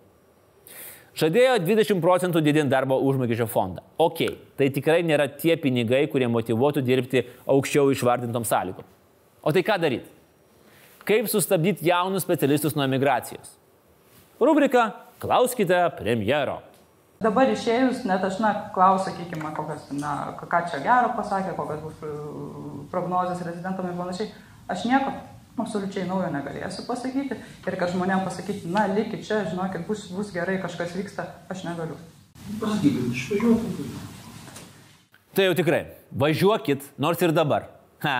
[1.16, 3.82] Žadėjo 20 procentų didinti darbo užmokesčio fondą.
[3.98, 4.20] Ok,
[4.58, 8.86] tai tikrai nėra tie pinigai, kurie motivuotų dirbti aukščiau išvardintom sąlygom.
[9.42, 10.12] O tai ką daryti?
[11.08, 13.56] Kaip sustabdyti jaunus specialistus nuo migracijos?
[14.42, 16.60] Rubrika Klauskite premjero.
[17.22, 22.02] Dabar išėjus, net aš, na, klausiu, sakykime, kokias, na, ką čia gero pasakė, kokios bus
[22.04, 24.28] uh, prognozijas rezidentam ir panašiai.
[24.68, 25.14] Aš nieko
[25.56, 27.38] absoliučiai naujo negalėsiu pasakyti.
[27.40, 31.96] Ir kad žmonėm pasakyti, na, likit čia, žinokit, bus, bus gerai, kažkas vyksta, aš negaliu.
[32.60, 33.96] Pasakykit, išvažiuokim.
[35.36, 35.80] Tai jau tikrai,
[36.12, 37.70] važiuokit, nors ir dabar.
[38.04, 38.18] Ha,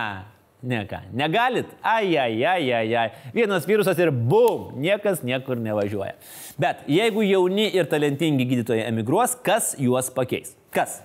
[0.63, 1.69] ne ką, negalit?
[1.81, 3.11] Ai, ai, ai, ai, ai.
[3.33, 6.15] Vienas virusas ir bum, niekas niekur nevažiuoja.
[6.57, 10.55] Bet jeigu jauni ir talentingi gydytojai emigruos, kas juos pakeis?
[10.73, 10.99] Kas?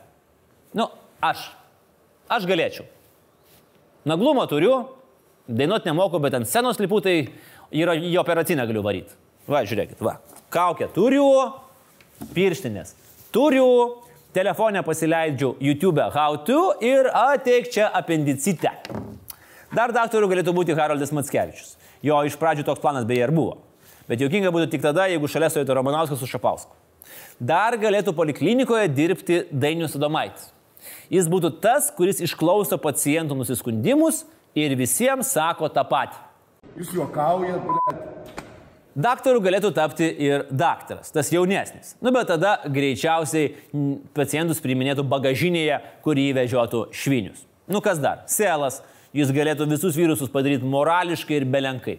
[0.77, 0.89] Nu,
[1.21, 1.51] aš.
[2.33, 2.87] Aš galėčiau.
[4.09, 4.87] Naglumo turiu,
[5.47, 7.19] dainuot nemoku, bet ant scenos lipu, tai
[7.71, 9.15] yra į operacinę galiu varyti.
[9.51, 10.17] Va, žiūrėkit, va.
[10.53, 11.27] Kaukę turiu,
[12.35, 12.97] pirštinės
[13.33, 18.71] turiu, telefonę pasileidžiu YouTube how to ir ateik čia apendicite.
[19.73, 21.77] Dar daktarų galėtų būti Haroldas Matskevičius.
[22.05, 23.57] Jo iš pradžių toks planas beje ir buvo.
[24.09, 26.75] Bet jokinga būtų tik tada, jeigu šalia stovėtų Romanauskas su Šapausku.
[27.41, 30.51] Dar galėtų poliklinikoje dirbti Dainius Adomaitis.
[31.13, 34.27] Jis būtų tas, kuris išklauso pacientų nusiskundimus
[34.59, 36.21] ir visiems sako tą patį.
[36.77, 38.39] Jūs juokaujat, blėt.
[38.93, 41.95] Daktaru galėtų tapti ir daktaras, tas jaunesnis.
[42.05, 43.55] Nu, bet tada greičiausiai
[44.13, 47.47] pacientus priiminėtų bagažinėje, kurį vežiotų švinius.
[47.73, 48.27] Nu, kas dar?
[48.29, 48.83] Selas,
[49.17, 51.99] jis galėtų visus virusus padaryti morališkai ir belenkai.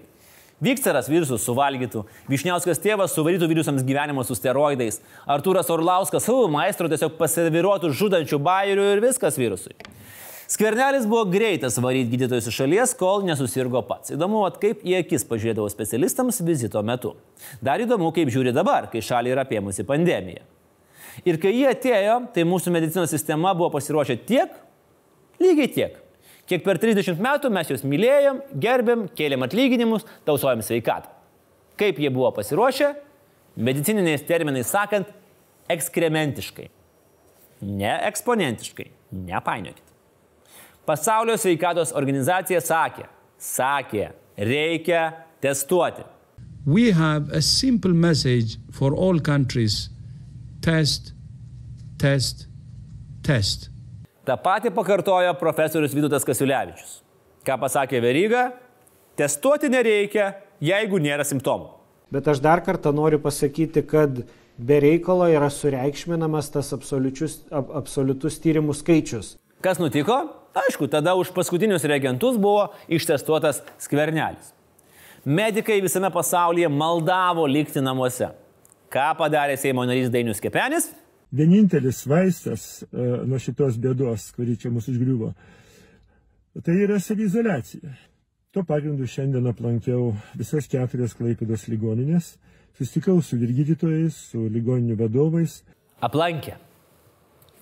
[0.63, 7.17] Viktoras virusus suvalgytų, Višniauskas tėvas suvarytų virusams gyvenimo su steroidais, Artūras Orlauskas savo maestro tiesiog
[7.19, 9.76] pasiviruotų žudančių bairių ir viskas virusui.
[10.54, 14.13] Skvernelis buvo greitas varyti gydytojus iš šalies, kol nesusirgo pats.
[14.13, 17.15] Įdomu, at kaip į akis pažiūrėdavo specialistams vizito metu.
[17.63, 20.43] Dar įdomu, kaip žiūri dabar, kai šalį yra apėmusi pandemija.
[21.26, 24.54] Ir kai jie atėjo, tai mūsų medicinos sistema buvo pasiruošę tiek,
[25.41, 25.97] lygiai tiek,
[26.50, 31.12] kiek per 30 metų mes juos mylėjom, gerbėm, kėlėm atlyginimus, tausojom sveikatą.
[31.80, 32.94] Kaip jie buvo pasiruošę?
[33.58, 35.10] Medicininiais terminais sakant,
[35.72, 36.70] ekskrementiškai.
[37.64, 38.90] Ne eksponentiškai.
[39.28, 39.86] Nepainiokit.
[40.86, 43.06] Pasaulio sveikatos organizacija sakė,
[43.40, 45.06] sakė, reikia
[45.42, 46.04] testuoti.
[46.66, 49.90] we have a simple message for all countries
[50.62, 51.14] test,
[51.98, 52.48] test,
[53.22, 53.70] test.
[54.26, 57.02] Ta pati pakartojo profesorius Vydutas Kasiulevičius.
[57.44, 58.44] Ką pasakė Veryga?
[59.20, 60.30] Testuoti nereikia,
[60.64, 61.74] jeigu nėra simptomų.
[62.14, 64.24] Bet aš dar kartą noriu pasakyti, kad
[64.58, 69.36] be reikalo yra sureikšminamas tas absoliučius- ab- absoliutus tyrimų skaičius.
[69.62, 70.30] Kas nutiko?
[70.56, 74.54] Aišku, tada už paskutinius reagentus buvo ištestuotas skvernelis.
[75.26, 78.30] Medikai visame pasaulyje maldavo likti namuose.
[78.92, 80.94] Ką padarė Seimo narys Dainius Kepenis?
[81.34, 82.88] Vienintelis vaistas e,
[83.28, 85.34] nuo šitos bėdos, kuri čia mūsų užgriuvo,
[86.63, 87.93] tai yra savizolacija.
[88.54, 92.36] Tuo pagrindu šiandien aplankiau visas keturias Klaipėdos ligoninės,
[92.78, 95.63] susitikau su vyrgydytojais, su ligoninių vadovais,
[96.04, 96.58] Aplankė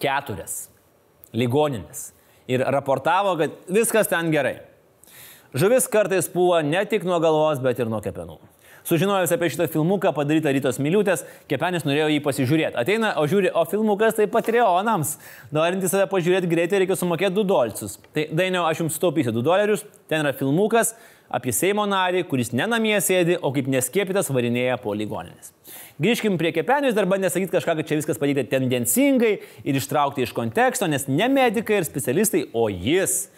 [0.02, 0.66] keturias
[1.38, 2.08] ligoninės
[2.50, 4.56] ir raportavo, kad viskas ten gerai.
[5.54, 8.40] Žuvis kartais puva ne tik nuo galvos, bet ir nuo kepenų.
[8.88, 12.80] Sužinojęs apie šitą filmuką padarytą rytos miliutės, kepenis norėjo jį pasižiūrėti.
[12.82, 15.16] Ateina, o žiūri, o filmukas tai patreonams.
[15.54, 18.00] Norintys save pažiūrėti greitai reikia sumokėti 2 dolcus.
[18.16, 19.86] Tai dainiau, aš jums sutaupysiu 2 dolerius.
[20.10, 20.96] Ten yra filmukas
[21.32, 25.54] apie Seimo narį, kuris nenamie sėdi, o kaip neskėpytas varinėja po ligoninės.
[26.02, 30.34] Grįžkim prie kepenijos, dar bandė sakyti kažką, kad čia viskas padaryta tendencingai ir ištraukti iš
[30.36, 33.30] konteksto, nes ne medikai ir specialistai, o jis,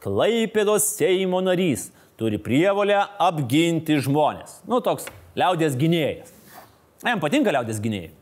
[0.00, 1.90] Klaipėdos Seimo narys,
[2.20, 4.60] turi prievolę apginti žmonės.
[4.68, 5.08] Nu, toks
[5.38, 6.34] liaudės gynėjas.
[7.06, 8.12] Jam patinka liaudės gynėjai.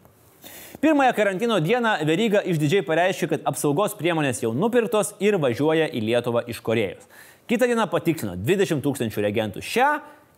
[0.78, 6.44] Pirmąją karantino dieną Veryga išdidžiai pareiškė, kad apsaugos priemonės jau nupirktos ir važiuoja į Lietuvą
[6.46, 7.08] iš Korejos.
[7.50, 9.88] Kita diena patikslino 20 tūkstančių reagentų šią,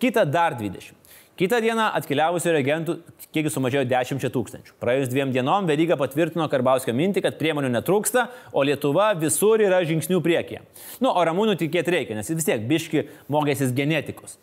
[0.01, 0.97] kitą dar 20.
[1.41, 2.95] Kita diena atkeliavusių reagentų
[3.33, 4.75] kiekis sumažėjo 10 tūkstančių.
[4.83, 10.21] Praėjus dviem dienom Veryga patvirtino Karbauskio mintį, kad priemonių netrūksta, o Lietuva visur yra žingsnių
[10.21, 10.61] priekyje.
[11.01, 14.37] Nu, o Ramūnų tikėti reikia, nes vis tiek biški mokėsis genetikos.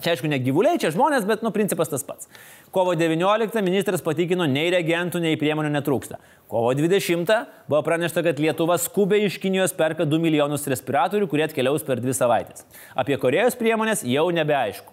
[0.00, 2.26] Čia aišku, ne gyvuliai, čia žmonės, bet, nu, principas tas pats.
[2.74, 6.18] Kovo 19 ministras patikino, nei reagentų, nei priemonių netrūksta.
[6.50, 7.30] Kovo 20
[7.68, 12.16] buvo pranešta, kad Lietuva skubiai iš Kinijos perka 2 milijonus respiratorių, kurie atkeliaus per dvi
[12.16, 12.66] savaitės.
[12.96, 14.90] Apie Korejos priemonės jau nebeaišku.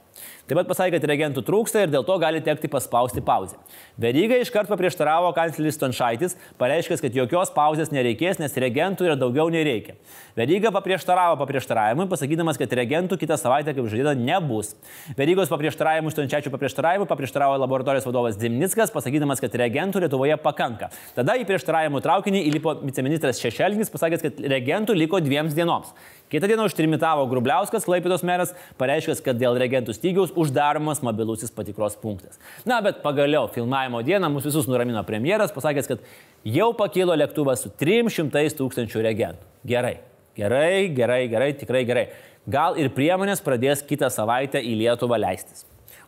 [0.52, 3.56] Taip pat pasakė, kad reagentų trūksta ir dėl to gali tekti paspausti pauzę.
[4.04, 9.64] Veryga iškart paprieštaravo kancleris Tonšaitis, pareiškęs, kad jokios pauzės nereikės, nes reagentų yra daugiau nei
[9.64, 9.96] reikia.
[10.36, 14.76] Veryga paprieštaravo paprieštaravimui, pasakydamas, kad reagentų kitą savaitę, kaip žadėta, nebus.
[15.16, 20.92] Verygos paprieštaravimui, Tončiačių paprieštaravimui paprieštaravo laboratorijos vadovas Dimnickas, pasakydamas, kad reagentų Lietuvoje pakanka.
[21.16, 25.96] Tada į prieštaravimų traukinį įlipo viceministras Šešelgis, pasakęs, kad reagentų liko dviems dienoms.
[26.32, 32.40] Kitą dieną užtrimitavo Grubliauskas, Klaipėdos meras, pareiškęs, kad dėl reagentų stygiaus uždaromas mobilusis patikros punktas.
[32.68, 36.04] Na, bet pagaliau filmavimo dieną mus visus nuramino premjeras, pasakęs, kad
[36.48, 39.50] jau pakilo lėktuvas su 300 tūkstančių reagentų.
[39.72, 39.96] Gerai,
[40.38, 42.06] gerai, gerai, gerai, tikrai gerai.
[42.50, 45.68] Gal ir priemonės pradės kitą savaitę į Lietuvą leistis.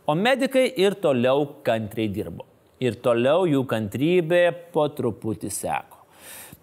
[0.10, 2.48] O medikai ir toliau kantriai dirbo.
[2.84, 5.93] Ir toliau jų kantrybė po truputį seko.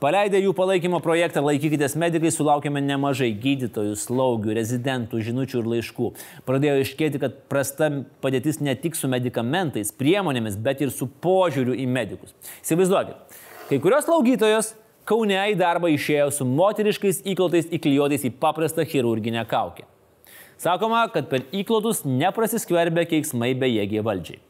[0.00, 6.08] Paleidę jų palaikymo projektą Laikykitės medikai sulaukėme nemažai gydytojų, slaugių, rezidentų, žinučių ir laiškų.
[6.48, 7.90] Pradėjo iškėti, kad prasta
[8.24, 12.32] padėtis ne tik su medikamentais, priemonėmis, bet ir su požiūriu į medikus.
[12.62, 13.36] Įsivaizduokit,
[13.68, 14.72] kai kurios slaugytojos
[15.10, 19.84] Kaune į darbą išėjo su moteriškais įklotais įklijuotais į paprastą chirurginę kaukę.
[20.60, 24.40] Sakoma, kad per įklotus neprasiskverbia keiksmai bejėgiai valdžiai.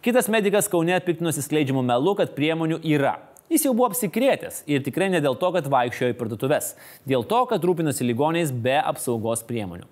[0.00, 3.18] Kitas medicas Kaune piktinosi skleidžiamų melų, kad priemonių yra.
[3.46, 6.72] Jis jau buvo apsikrėtęs ir tikrai ne dėl to, kad vaikščiojo į parduotuves,
[7.06, 9.86] dėl to, kad rūpinosi ligoniais be apsaugos priemonių.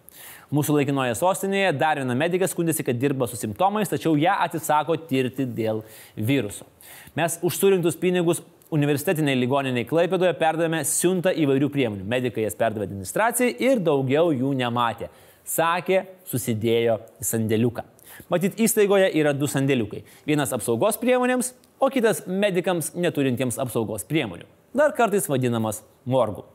[0.54, 5.46] Mūsų laikinoje sostinėje dar viena medika skundėsi, kad dirba su simptomais, tačiau ją atsisako tirti
[5.46, 5.84] dėl
[6.14, 6.66] viruso.
[7.14, 8.42] Mes už surinktus pinigus
[8.74, 12.06] universitetiniai ligoniniai Klaipėdoje perdavėme siuntą įvairių priemonių.
[12.10, 15.10] Medikai jas perdavė administracijai ir daugiau jų nematė.
[15.46, 17.84] Sakė, susidėjo į sandėliuką.
[18.32, 20.02] Matyt, įstaigoje yra du sandėliukai.
[20.28, 21.52] Vienas apsaugos priemonėms,
[21.82, 24.46] o kitas medikams neturintiems apsaugos priemonių.
[24.74, 26.46] Dar kartais vadinamas morgu.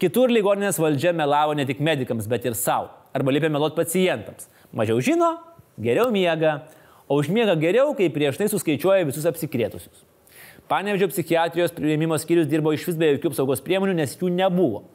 [0.00, 2.90] Kitur ligoninės valdžia melavo ne tik medikams, bet ir savo.
[3.14, 4.48] Arba liepė meluoti pacientams.
[4.72, 5.34] Mažiau žino,
[5.82, 6.62] geriau miega,
[7.06, 10.06] o užmiega geriau, kai prieš tai suskaičiuoja visus apsikrėtusius.
[10.70, 14.86] Panevežio psichiatrijos prieimimo skyrius dirbo iš vis be jokių apsaugos priemonių, nes jų nebuvo.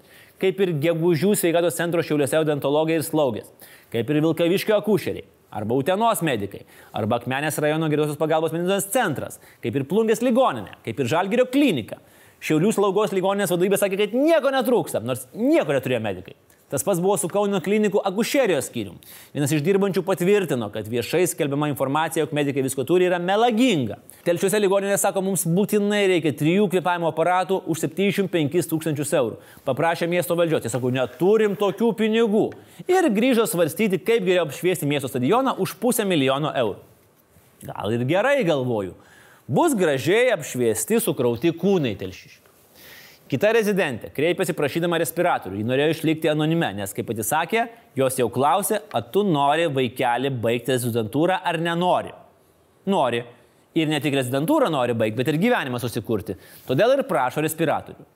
[0.42, 3.50] Kaip ir gegužių sveikatos centro šiauliuose odontologai ir slaugės.
[3.94, 6.64] Kaip ir Vilkaviškio akušeriai arba Utenos medikai,
[6.96, 12.02] arba Akmenės rajono geriausios pagalbos medicinos centras, kaip ir Plungės ligoninė, kaip ir Žalgirio klinika.
[12.44, 16.36] Šiaulių slaugos ligoninės vadovybė sakė, kad nieko netrūksta, nors nieko neturėjo medikai.
[16.68, 18.98] Tas pats buvo su Kauno klinikų akušerijos skyrium.
[19.32, 24.02] Vienas iš dirbančių patvirtino, kad viešai skelbiama informacija, jog medikai visko turi, yra melaginga.
[24.28, 29.38] Telšiuose ligoninė sako, mums būtinai reikia trijų kvepavimo aparatų už 75 tūkstančius eurų.
[29.70, 32.50] Paprašė miesto valdžios, jis sako, neturim tokių pinigų.
[32.92, 36.82] Ir grįžo svarstyti, kaip geriau apšviesti miesto stadioną už pusę milijono eurų.
[37.64, 38.92] Gal ir gerai galvoju.
[39.48, 42.47] Bus gražiai apšviesti sukrauti kūnai telšiškių.
[43.28, 45.58] Kita rezidentė kreipėsi prašydama respiratorių.
[45.60, 47.66] Ji norėjo išlikti anonime, nes, kaip pati sakė,
[48.00, 52.14] jos jau klausė, ar tu nori vaikelį baigti rezidentūrą ar nenori.
[52.88, 53.26] Nori.
[53.78, 56.38] Ir ne tik rezidentūrą nori baigti, bet ir gyvenimą susikurti.
[56.70, 58.08] Todėl ir prašo respiratorių.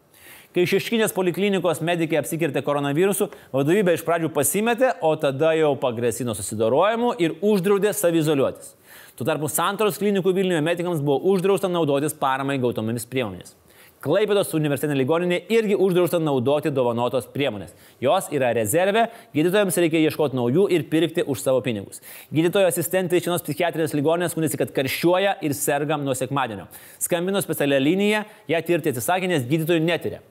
[0.55, 7.13] Kai šeškinės poliklinikos medikai apsikirtė koronavirusu, vadovybė iš pradžių pasimetė, o tada jau pagresino susidorojimu
[7.23, 8.73] ir uždraudė savizoliuotis.
[9.15, 13.55] Tuo tarpu santoros klinikų Vilniuje medikams buvo uždrausta naudotis paramai gautomis priemonėmis.
[14.01, 17.75] Klaipėdos universitetinė ligoninė irgi uždrausta naudoti dovanotos priemonės.
[18.01, 19.03] Jos yra rezervė,
[19.35, 22.01] gydytojams reikia ieškoti naujų ir pirkti už savo pinigus.
[22.33, 26.65] Gydytojo asistentai iš vienos psichiatrinės ligoninės skundėsi, kad karščiuoja ir sergam nuo sekmadienio.
[26.97, 30.23] Skambino specialią liniją, ją tirti atsisakė, nes gydytojų netyrė.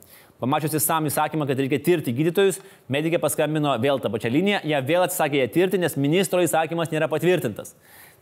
[0.42, 2.58] Pamačiusi sam įsakymą, kad reikia tirti gydytojus,
[2.90, 7.06] medikė paskambino vėl tą pačią liniją, ją vėl atsisakė ją tirti, nes ministro įsakymas nėra
[7.12, 7.76] patvirtintas.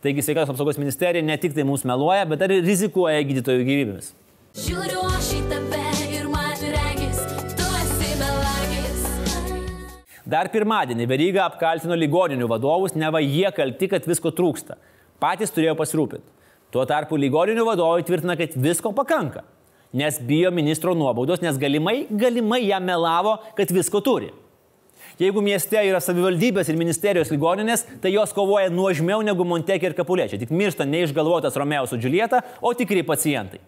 [0.05, 4.13] Taigi sveikatos apsaugos ministerija ne tik tai mums meluoja, bet ir rizikuoja gydytojų gyvybėmis.
[4.57, 7.19] Žiūriu aš į tave ir man regis,
[7.53, 9.03] tu esi melagis.
[10.25, 14.79] Dar pirmadienį Veryga apkaltino ligoninių vadovus, neva jie kalti, kad visko trūksta.
[15.21, 16.25] Patys turėjo pasirūpinti.
[16.73, 19.45] Tuo tarpu ligoninių vadovai tvirtina, kad visko pakanka.
[19.93, 24.33] Nes bijo ministro nuobaudos, nes galimai, galimai jam melavo, kad visko turi.
[25.21, 30.41] Jeigu mieste yra savivaldybės ir ministerijos ligoninės, tai jos kovoja nuožmiau negu Montekė ir Kapulėčiai.
[30.41, 33.59] Tik miršta neišgalvotas Romeo su Džiulieta, o tikri pacientai.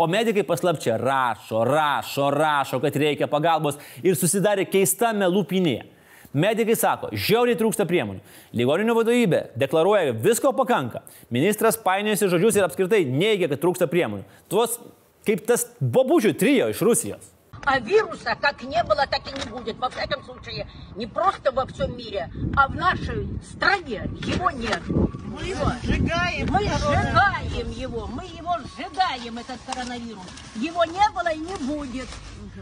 [0.00, 5.82] O medikai paslapčia rašo, rašo, rašo, kad reikia pagalbos ir susidarė keista melupinė.
[6.30, 8.22] Medikai sako, žiauriai trūksta priemonių.
[8.56, 11.02] Ligoninių vadovybė deklaruoja, visko pakanka.
[11.34, 14.24] Ministras painiosi žodžius ir apskritai neigia, kad trūksta priemonių.
[14.48, 14.78] Tuos
[15.26, 17.28] kaip tas bobužių trijo iš Rusijos.
[17.64, 19.78] А вируса как не было, так и не будет.
[19.78, 24.80] Во всяком случае, не просто во всем мире, а в нашей стране его нет.
[24.88, 26.48] Мы его сжигаем.
[26.50, 28.06] Мы сжигаем его.
[28.06, 30.26] Мы его сжигаем, этот коронавирус.
[30.56, 32.08] Его не было и не будет.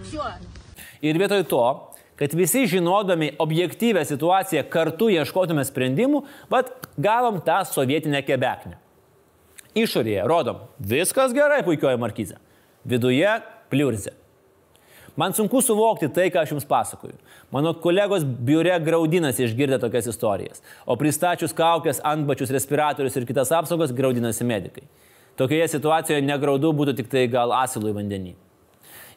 [0.05, 0.23] Все.
[1.01, 1.65] Ir vietoj to,
[2.19, 8.75] kad visi žinodami objektyvę situaciją kartu ieškotume sprendimų, bet gavom tą sovietinę kebeknę.
[9.79, 12.41] Išorėje rodom, viskas gerai, puikioji markyzė.
[12.89, 13.37] Viduje
[13.71, 14.17] pliurzė.
[15.19, 17.16] Man sunku suvokti tai, ką aš jums pasakoju.
[17.51, 23.91] Mano kolegos biure graudinasi išgirdę tokias istorijas, o pristačius kaukės, antbačius, respiratorius ir kitas apsaugos
[23.99, 24.85] graudinasi medikai.
[25.39, 28.37] Tokioje situacijoje negraudu būtų tik tai gal asilui vandenį.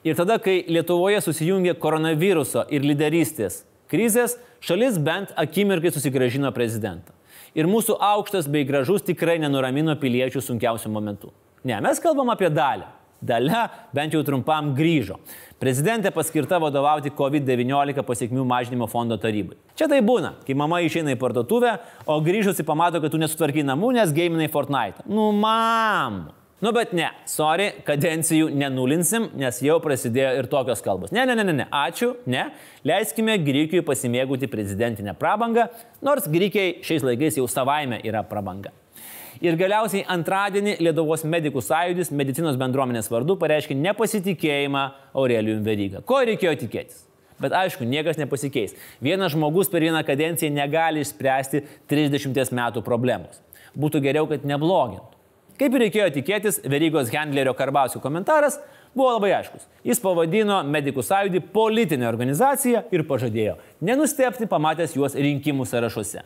[0.02, 7.14] Ir tada, kai Lietuvoje susijungė koronaviruso ir lyderystės krizės, šalis bent akimirkai susigražino prezidentą.
[7.54, 11.30] Ir mūsų aukštas bei gražus tikrai nenuramino piliečių sunkiausių momentų.
[11.68, 12.90] Ne, mes kalbam apie dalę.
[13.22, 15.20] Dalia bent jau trumpam grįžo.
[15.62, 19.60] Prezidentė paskirta vadovauti COVID-19 pasiekmių mažinimo fondo tarybai.
[19.78, 21.76] Čia tai būna, kai mama išeina į parduotuvę,
[22.10, 25.06] o grįžusi pamato, kad tu nesutvarkai namų, nes gaiminai Fortnite.
[25.06, 26.24] Nu, mam.
[26.62, 31.14] Nu, bet ne, sorry, kadencijų nenulinsim, nes jau prasidėjo ir tokios kalbos.
[31.14, 32.52] Ne, ne, ne, ne, ačiū, ne.
[32.86, 35.72] Leiskime Grikijui pasimėgauti prezidentinę prabangą,
[36.06, 38.74] nors Grikiai šiais laikais jau savaime yra prabanga.
[39.42, 44.84] Ir galiausiai antradienį Lietuvos medikų sąjūdis medicinos bendruomenės vardu pareiškė nepasitikėjimą
[45.18, 46.04] Aurelijum Verygą.
[46.06, 47.08] Ko reikėjo tikėtis?
[47.42, 48.76] Bet aišku, niekas nepasikeis.
[49.02, 53.40] Vienas žmogus per vieną kadenciją negali išspręsti 30 metų problemos.
[53.74, 55.10] Būtų geriau, kad neblogintų.
[55.58, 58.60] Kaip ir reikėjo tikėtis, Verygos Hendlerio Karbauskio komentaras
[58.94, 59.66] buvo labai aiškus.
[59.86, 63.58] Jis pavadino medikų sąjūdį politinę organizaciją ir pažadėjo
[63.90, 66.22] nenustepti pamatęs juos rinkimų sąrašuose.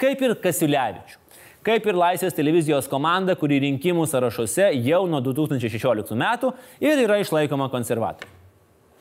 [0.00, 1.23] Kaip ir Kasiulevičių.
[1.64, 6.52] Kaip ir Laisvės televizijos komanda, kuri rinkimų sąrašuose jau nuo 2016 metų
[6.84, 8.28] ir yra išlaikoma konservatorių.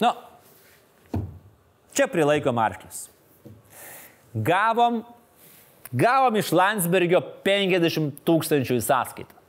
[0.03, 0.13] Nu,
[1.91, 3.09] čia prilaiko Marklis.
[4.33, 5.03] Gavom,
[5.91, 9.39] gavom iš Landsbergio 50 tūkstančių į sąskaitą.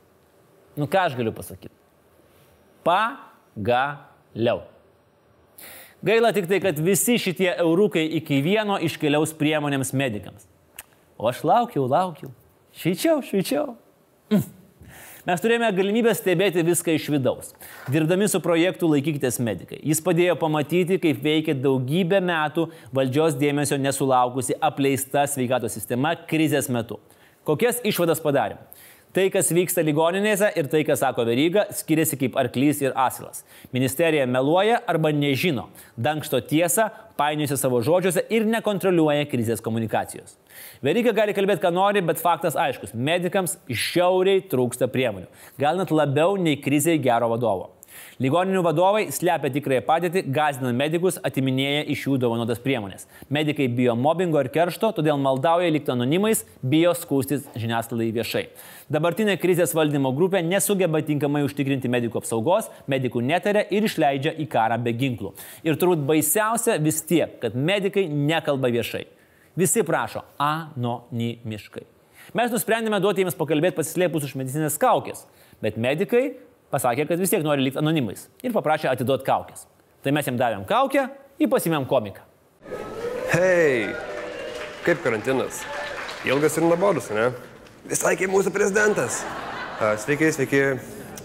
[0.75, 1.71] Nu ką aš galiu pasakyti?
[2.83, 4.65] Pagaliau.
[6.05, 10.43] Gaila tik tai, kad visi šitie eurukai iki vieno iškeliaus priemonėms medikams.
[11.15, 12.29] O aš laukiau, laukiau.
[12.75, 13.73] Šveičiau, šveičiau.
[14.33, 14.43] Mm.
[15.25, 17.53] Mes turėjome galimybę stebėti viską iš vidaus.
[17.89, 19.79] Dirbdami su projektu Laikykitės medikai.
[19.81, 26.99] Jis padėjo pamatyti, kaip veikia daugybę metų valdžios dėmesio nesulaukusi apleista sveikatos sistema krizės metu.
[27.47, 28.61] Kokias išvadas padarėm?
[29.15, 33.45] Tai, kas vyksta ligoninėse ir tai, kas sako Veryga, skiriasi kaip arklys ir asilas.
[33.71, 40.35] Ministerija meluoja arba nežino, dangsto tiesą, painiuosi savo žodžiuose ir nekontroliuoja krizės komunikacijos.
[40.83, 45.31] Veryga gali kalbėti, ką nori, bet faktas aiškus- medikams šiauriai trūksta priemonių.
[45.57, 47.69] Gal net labiau nei krizai gero vadovo.
[48.23, 53.07] Ligoninių vadovai slepia tikrąją padėtį, gazdina medikus, atiminėja iš jų dovanotas priemonės.
[53.33, 58.45] Medikai bijo mobbingo ir keršto, todėl maldauja likti anonimais, bijo skūstis žiniasklaidai viešai.
[58.91, 64.77] Dabartinė krizės valdymo grupė nesugeba tinkamai užtikrinti medikų apsaugos, medikų netarė ir išleidžia į karą
[64.81, 65.33] be ginklų.
[65.65, 69.03] Ir turbūt baisiausia vis tiek, kad medikai nekalba viešai.
[69.55, 71.85] Visi prašo anonimiškai.
[72.35, 75.23] Mes nusprendėme duoti jiems pakalbėti pasislėpus už medicinės kaukės,
[75.63, 76.35] bet medikai
[76.73, 79.65] pasakė, kad vis tiek nori likti anonimais ir paprašė atiduoti kaukės.
[80.05, 81.07] Tai mes jam davėm kaukę,
[81.41, 82.23] jį pasimėm komiką.
[83.33, 83.89] Hei,
[84.85, 85.63] kaip karantinas?
[86.25, 87.31] Ilgas ir nuobodus, ne?
[87.89, 89.19] Visai kaip mūsų prezidentas.
[89.77, 90.61] A, Sveiki, sveiki.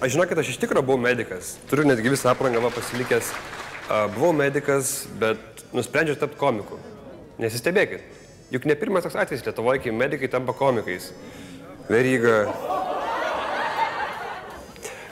[0.01, 1.55] Aš žinokit, aš iš tikrųjų buvau medikas.
[1.71, 3.31] Turiu netgi visą aprangą pasilikęs.
[3.89, 6.79] A, Buvau medikas, bet nusprendžiau tapti komiku.
[7.41, 8.05] Nesistebėkit.
[8.51, 11.13] Juk ne pirmas toks atvejis Lietuvoje, kai medikai tampa komikais.
[11.91, 12.51] Veryga,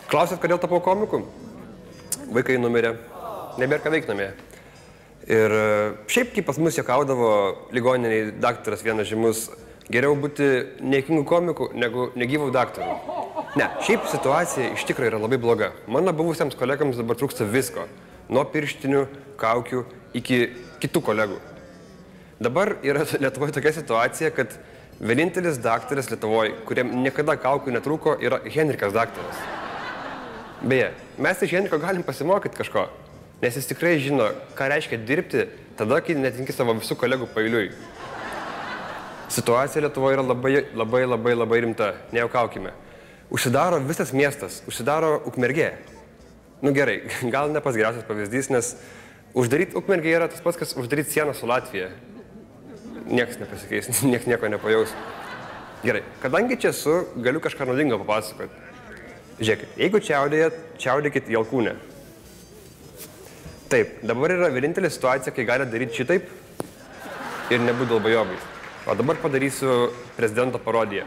[0.09, 1.19] Klausėt, kodėl tapau komiku?
[2.33, 2.95] Vaikai numirė,
[3.61, 4.29] nebėra ką veikti namie.
[5.29, 5.67] Ir e,
[6.09, 7.33] šiaip, kai pas mus juokaudavo
[7.77, 9.43] ligoniniai daktaras vienas žymus,
[9.93, 10.47] geriau būti
[10.81, 12.97] niekingų komikų negu negyvų daktarų.
[13.61, 15.71] Ne, šiaip situacija iš tikrųjų yra labai bloga.
[15.93, 17.85] Mano buvusiems kolegams dabar trūksta visko.
[18.33, 19.05] Nuo pirštinių,
[19.37, 19.85] kaukių
[20.17, 20.41] iki
[20.81, 21.37] kitų kolegų.
[22.41, 24.57] Dabar yra Lietuvoje tokia situacija, kad
[25.05, 29.68] vienintelis daktaras Lietuvoje, kuriam niekada kaukių netrūko, yra Henrikas daktaras.
[30.63, 30.91] Beje,
[31.23, 32.89] mes iš Henriko galim pasimokyti kažko,
[33.39, 35.45] nes jis tikrai žino, ką reiškia dirbti
[35.79, 37.69] tada, kai netinki savo visų kolegų pailiui.
[39.31, 42.73] Situacija Lietuvoje yra labai, labai, labai, labai rimta, nejuokaukime.
[43.31, 45.77] Užsidaro visas miestas, užsidaro ukmergė.
[46.65, 47.05] Nu gerai,
[47.35, 48.75] gal ne pas geriausias pavyzdys, nes
[49.39, 51.93] uždaryti ukmergė yra tas pats, kas uždaryti sieną su Latvija.
[53.07, 54.97] Niekas nepasikeis, niekas nieko nepajaus.
[55.85, 58.68] Gerai, kadangi čia esu, galiu kažką naudingo papasakoti.
[59.39, 61.77] Žiūrėkit, jeigu čiaudėjat, čiaudėkit į alkūnę.
[63.71, 66.31] Taip, dabar yra vienintelė situacija, kai galite daryti šitaip
[67.53, 68.39] ir nebūti dalbajobai.
[68.89, 71.07] O dabar padarysiu prezidento parodiją.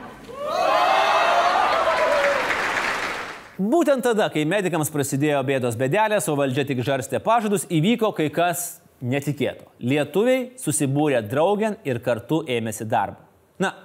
[3.62, 8.80] Būtent tada, kai medikams prasidėjo bėdos bedelės, o valdžia tik žarstė pažadus, įvyko kai kas
[9.02, 9.68] netikėto.
[9.84, 13.20] Lietuviai susibūrė draugian ir kartu ėmėsi darbo.
[13.62, 13.76] Na,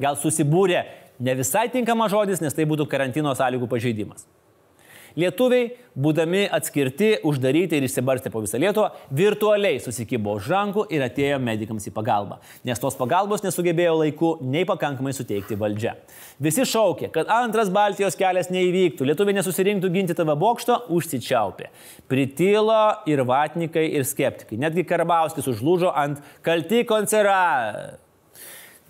[0.00, 0.82] gal susibūrė
[1.20, 4.26] ne visai tinkamas žodis, nes tai būtų karantino sąlygų pažeidimas.
[5.18, 11.40] Lietuviai, būdami atskirti, uždaryti ir išsibarstę po visą Lietuvą, virtualiai susikibo už rankų ir atėjo
[11.42, 15.96] medikams į pagalbą, nes tos pagalbos nesugebėjo laiku nei pakankamai suteikti valdžia.
[16.38, 21.72] Visi šaukė, kad antras Baltijos kelias neįvyktų, lietuviai nesusirinktų ginti tavo bokšto, užsičiaupė.
[22.10, 24.60] Pritilo ir vatnikai, ir skeptikai.
[24.62, 27.98] Netgi Karbauskis užlūžo ant kalti koncera.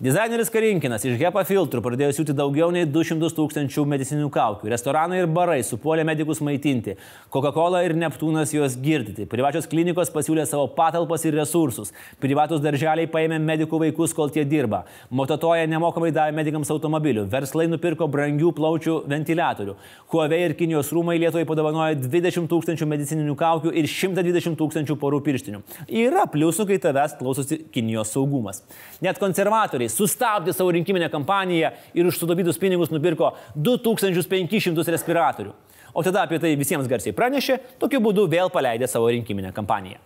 [0.01, 4.71] Dizaineris Karinkinas iš HEPA filtrų pradėjo siūti daugiau nei 200 tūkstančių medicininių kaukių.
[4.73, 6.95] Restoranai ir barai supuolė medikus maitinti.
[7.29, 9.27] Coca-Cola ir Neptūnas juos girdyti.
[9.29, 11.91] Privačios klinikos pasiūlė savo patalpas ir resursus.
[12.17, 14.79] Privatus darželiai paėmė medikų vaikus, kol tie dirba.
[15.13, 17.27] Mototoja nemokamai davė medikams automobilių.
[17.29, 19.77] Verslai nupirko brangių plaučių ventiliatorių.
[20.15, 25.61] Huawei ir Kinijos rūmai Lietuvai padovanojo 20 tūkstančių medicininių kaukių ir 120 tūkstančių porų pirštinių.
[26.07, 28.65] Yra pliusų, kai tavęs klausosi Kinijos saugumas.
[29.05, 35.53] Net konservatoriai sustabdė savo rinkiminę kampaniją ir už sutaupytus pinigus nupirko 2500 respiratorių.
[35.93, 39.99] O tada apie tai visiems garsiai pranešė, tokiu būdu vėl paleidė savo rinkiminę kampaniją.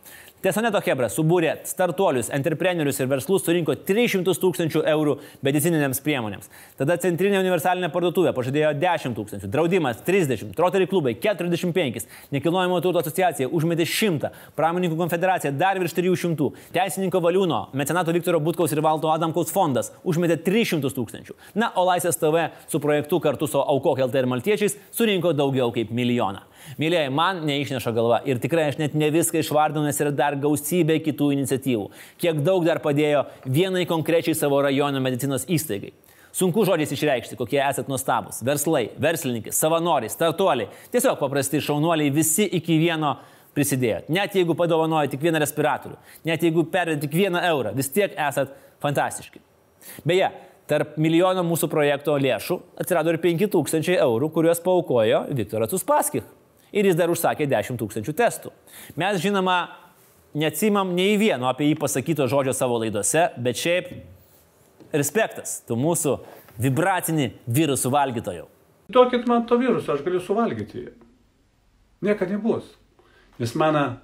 [0.43, 5.15] Tesoneto Hebra subūrė startuolius, entreprenerius ir verslus, surinko 300 tūkstančių eurų
[5.47, 6.51] medicininėms priemonėms.
[6.77, 12.05] Tada Centrinė universalinė parduotuvė pažadėjo 10 tūkstančių, draudimas 30, Rotary klubai 45,
[12.35, 18.75] nekilnojamo turto asociacija užmetė 100, pramoninkų konfederacija dar virš 300, teisininko valiūno, mecenato Viktoro Butkaus
[18.75, 21.39] ir Valto Adamkaus fondas užmetė 300 tūkstančių.
[21.57, 25.89] Na, o Laisvės TV su projektu kartu su Aukok LT ir Maltiečiais surinko daugiau kaip
[25.89, 26.45] milijoną.
[26.81, 30.97] Mylėjai, man neišneša galva ir tikrai aš net ne viską išvardinu, nes yra dar gausybė
[31.05, 31.85] kitų iniciatyvų.
[32.21, 35.93] Kiek daug dar padėjo vienai konkrečiai savo rajono medicinos įstaigai.
[36.35, 38.41] Sunku žodžiais išreikšti, kokie esate nuostabus.
[38.43, 43.13] Verslai, verslininkai, savanoriai, startuoliai, tiesiog paprasti šaunuoliai visi iki vieno
[43.55, 44.09] prisidėjot.
[44.11, 45.95] Net jeigu padovanojo tik vieną respiratorių,
[46.27, 48.51] net jeigu perdėt tik vieną eurą, vis tiek esat
[48.83, 49.39] fantastiški.
[50.03, 50.27] Beje,
[50.67, 56.25] tarp milijono mūsų projekto lėšų atsirado ir 5000 eurų, kuriuos paukojo Viktoras Uspaskich
[56.75, 58.51] ir jis dar užsakė 10 tūkstančių testų.
[58.99, 59.59] Mes žinoma
[60.35, 63.91] neatsimam nei vieno apie jį pasakyto žodžio savo laidose, bet šiaip
[64.95, 66.17] respektas, tu mūsų
[66.61, 68.49] vibracinį virusų valgytojų.
[68.91, 70.91] Duokit man to viruso, aš galiu suvalgyti jį.
[72.05, 72.67] Niekada nebus.
[73.39, 73.95] Nes mano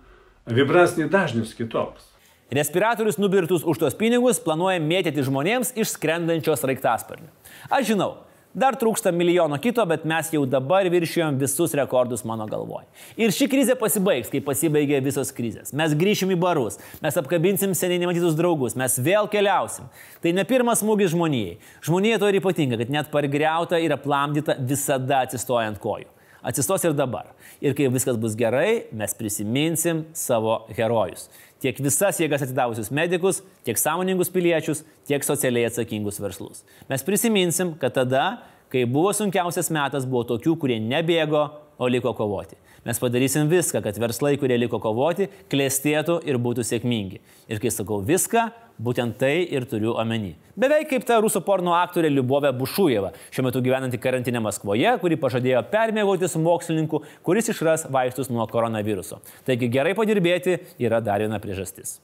[0.50, 2.08] vibracinis dažnis kitoks.
[2.52, 7.30] Respiratorius nubirtus už tos pinigus planuoja mėtyti žmonėms iš skrendančios raiktasparnių.
[7.72, 8.10] Aš žinau,
[8.52, 12.84] Dar trūksta milijono kito, bet mes jau dabar viršijom visus rekordus mano galvoj.
[13.16, 15.72] Ir ši krizė pasibaigs, kai pasibaigė visos krizės.
[15.72, 19.88] Mes grįšim į barus, mes apkabinsim seniai nematytus draugus, mes vėl keliausim.
[20.20, 21.62] Tai ne pirmas smūgis žmonijai.
[21.88, 26.12] Žmonija to ir ypatinga, kad net pargriauta ir aplamdyta visada atsistojant kojų.
[26.42, 27.32] Atsistos ir dabar.
[27.62, 31.30] Ir kai viskas bus gerai, mes prisiminsim savo herojus
[31.62, 36.64] tiek visas jėgas atidavusius medikus, tiek sąmoningus piliečius, tiek socialiai atsakingus verslus.
[36.90, 38.26] Mes prisiminsim, kad tada,
[38.74, 41.46] kai buvo sunkiausias metas, buvo tokių, kurie nebėgo,
[41.82, 42.58] o liko kovoti.
[42.82, 47.20] Mes padarysim viską, kad verslai, kurie liko kovoti, klėstėtų ir būtų sėkmingi.
[47.52, 48.48] Ir kai sakau viską,
[48.82, 50.32] būtent tai ir turiu omeny.
[50.58, 55.62] Beveik kaip ta rusų porno aktorė Liubovė Bušujeva, šiuo metu gyvenanti karantinė Maskvoje, kuri pažadėjo
[55.70, 59.22] permėgauti su mokslininku, kuris išras vaistus nuo koronaviruso.
[59.46, 62.00] Taigi gerai padirbėti yra dar viena priežastis.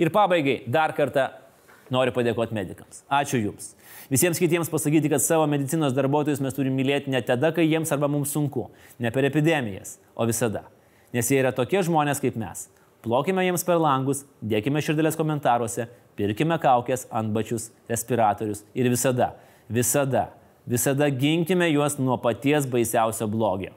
[0.00, 1.28] Ir pabaigai dar kartą
[1.92, 3.04] noriu padėkoti medikams.
[3.12, 3.74] Ačiū Jums.
[4.12, 8.10] Visiems kitiems pasakyti, kad savo medicinos darbuotojus mes turime mylėti ne tada, kai jiems arba
[8.12, 8.66] mums sunku,
[9.00, 10.66] ne per epidemijas, o visada.
[11.16, 12.66] Nes jie yra tokie žmonės kaip mes.
[13.00, 15.88] Plokime jiems per langus, dėkime širdėlės komentaruose,
[16.20, 19.32] pirkime kaukės, antbačius, respiratorius ir visada,
[19.72, 20.28] visada,
[20.68, 23.72] visada ginkime juos nuo paties baisiausio blogio.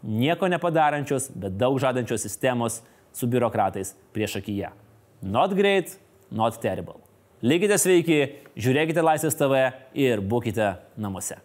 [0.00, 2.80] Nieko nepadarančios, bet daug žadančios sistemos
[3.12, 4.72] su biurokratais prieš akiją.
[5.20, 5.98] Not great,
[6.32, 7.03] not terrible.
[7.44, 8.20] Likite sveiki,
[8.56, 9.66] žiūrėkite Laisvės TV
[10.00, 11.36] ir būkite namuose.